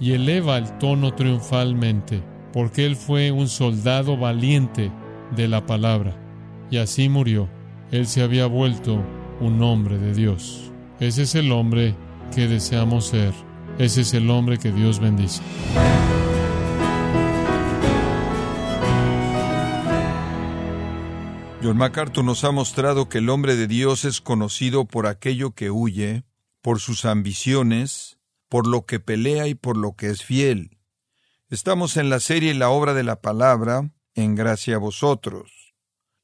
y 0.00 0.12
eleva 0.12 0.58
el 0.58 0.78
tono 0.78 1.14
triunfalmente, 1.14 2.22
porque 2.52 2.86
él 2.86 2.96
fue 2.96 3.30
un 3.30 3.48
soldado 3.48 4.16
valiente 4.16 4.90
de 5.36 5.48
la 5.48 5.66
palabra. 5.66 6.16
Y 6.70 6.78
así 6.78 7.08
murió. 7.08 7.48
Él 7.90 8.06
se 8.06 8.22
había 8.22 8.46
vuelto 8.46 9.00
un 9.40 9.62
hombre 9.62 9.98
de 9.98 10.14
Dios. 10.14 10.72
Ese 11.00 11.22
es 11.22 11.34
el 11.34 11.52
hombre 11.52 11.94
que 12.34 12.48
deseamos 12.48 13.06
ser. 13.06 13.32
Ese 13.78 14.02
es 14.02 14.14
el 14.14 14.30
hombre 14.30 14.58
que 14.58 14.70
Dios 14.70 15.00
bendice. 15.00 15.42
John 21.62 21.78
MacArthur 21.78 22.24
nos 22.24 22.44
ha 22.44 22.50
mostrado 22.50 23.08
que 23.08 23.18
el 23.18 23.30
hombre 23.30 23.56
de 23.56 23.66
Dios 23.66 24.04
es 24.04 24.20
conocido 24.20 24.84
por 24.84 25.06
aquello 25.06 25.52
que 25.52 25.70
huye, 25.70 26.24
por 26.60 26.78
sus 26.78 27.04
ambiciones, 27.04 28.18
por 28.48 28.66
lo 28.66 28.84
que 28.84 29.00
pelea 29.00 29.48
y 29.48 29.54
por 29.54 29.76
lo 29.76 29.96
que 29.96 30.10
es 30.10 30.22
fiel. 30.22 30.78
Estamos 31.48 31.96
en 31.96 32.10
la 32.10 32.20
serie 32.20 32.54
La 32.54 32.68
obra 32.68 32.94
de 32.94 33.02
la 33.02 33.20
palabra, 33.20 33.90
en 34.14 34.34
gracia 34.34 34.76
a 34.76 34.78
vosotros. 34.78 35.74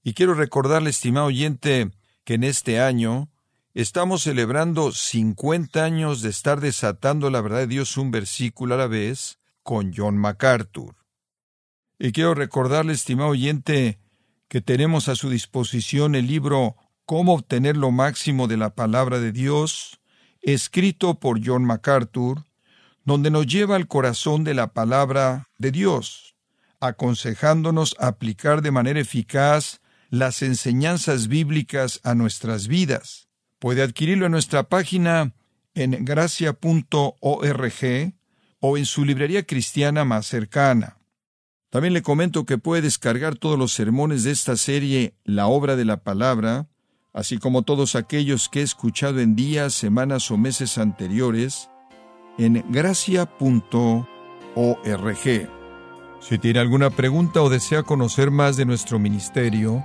Y 0.03 0.15
quiero 0.15 0.35
recordarle, 0.35 0.91
estimado 0.91 1.27
oyente, 1.27 1.91
que 2.25 2.35
en 2.35 2.45
este 2.45 2.81
año 2.81 3.31
estamos 3.75 4.23
celebrando 4.23 4.93
50 4.93 5.85
años 5.85 6.23
de 6.23 6.31
estar 6.31 6.61
desatando 6.61 7.31
la 7.31 7.41
verdad 7.41 7.59
de 7.59 7.67
Dios 7.69 7.97
un 7.97 8.11
versículo 8.11 8.75
a 8.75 8.79
la 8.79 8.87
vez 8.87 9.39
con 9.63 9.93
John 9.95 10.17
MacArthur. 10.17 10.97
Y 11.99 12.13
quiero 12.13 12.35
recordarle, 12.35 12.93
estimado 12.93 13.31
oyente, 13.31 14.01
que 14.49 14.61
tenemos 14.61 15.09
a 15.09 15.15
su 15.15 15.31
disposición 15.31 16.15
el 16.15 16.27
libro 16.27 16.77
Cómo 17.05 17.35
obtener 17.35 17.77
lo 17.77 17.91
máximo 17.91 18.49
de 18.49 18.57
la 18.57 18.75
palabra 18.75 19.21
de 19.21 19.33
Dios, 19.33 20.01
escrito 20.41 21.21
por 21.21 21.45
John 21.45 21.65
MacArthur, 21.65 22.45
donde 23.05 23.31
nos 23.31 23.47
lleva 23.47 23.77
al 23.77 23.87
corazón 23.87 24.45
de 24.45 24.55
la 24.55 24.73
palabra 24.73 25.49
de 25.59 25.71
Dios, 25.71 26.37
aconsejándonos 26.81 27.95
aplicar 27.99 28.63
de 28.63 28.71
manera 28.71 29.01
eficaz 29.01 29.81
las 30.09 30.43
enseñanzas 30.43 31.29
bíblicas 31.29 32.01
a 32.03 32.15
nuestras 32.15 32.67
vidas. 32.67 33.30
Puede 33.61 33.83
adquirirlo 33.83 34.27
en 34.27 34.33
nuestra 34.33 34.65
página 34.65 35.35
en 35.75 36.05
gracia.org 36.05 37.15
o 38.59 38.77
en 38.79 38.87
su 38.87 39.05
librería 39.05 39.45
cristiana 39.45 40.05
más 40.05 40.27
cercana. 40.27 40.97
También 41.69 41.93
le 41.93 42.03
comento 42.03 42.47
que 42.47 42.59
puede 42.59 42.83
descargar 42.83 43.37
todos 43.37 43.59
los 43.59 43.73
sermones 43.73 44.25
de 44.25 44.33
esta 44.33 44.57
serie 44.57 45.15
La 45.25 45.47
obra 45.47 45.77
de 45.77 45.85
la 45.85 45.99
palabra, 45.99 46.69
así 47.13 47.39
como 47.39 47.63
todos 47.63 47.97
aquellos 47.97 48.49
que 48.49 48.61
he 48.61 48.63
escuchado 48.63 49.21
en 49.21 49.37
días, 49.37 49.75
semanas 49.75 50.31
o 50.31 50.39
meses 50.39 50.79
anteriores, 50.79 51.69
en 52.39 52.65
gracia.org. 52.71 54.07
Si 56.21 56.39
tiene 56.39 56.61
alguna 56.61 56.91
pregunta 56.91 57.43
o 57.43 57.51
desea 57.51 57.83
conocer 57.83 58.31
más 58.31 58.57
de 58.57 58.65
nuestro 58.65 58.99
ministerio, 58.99 59.85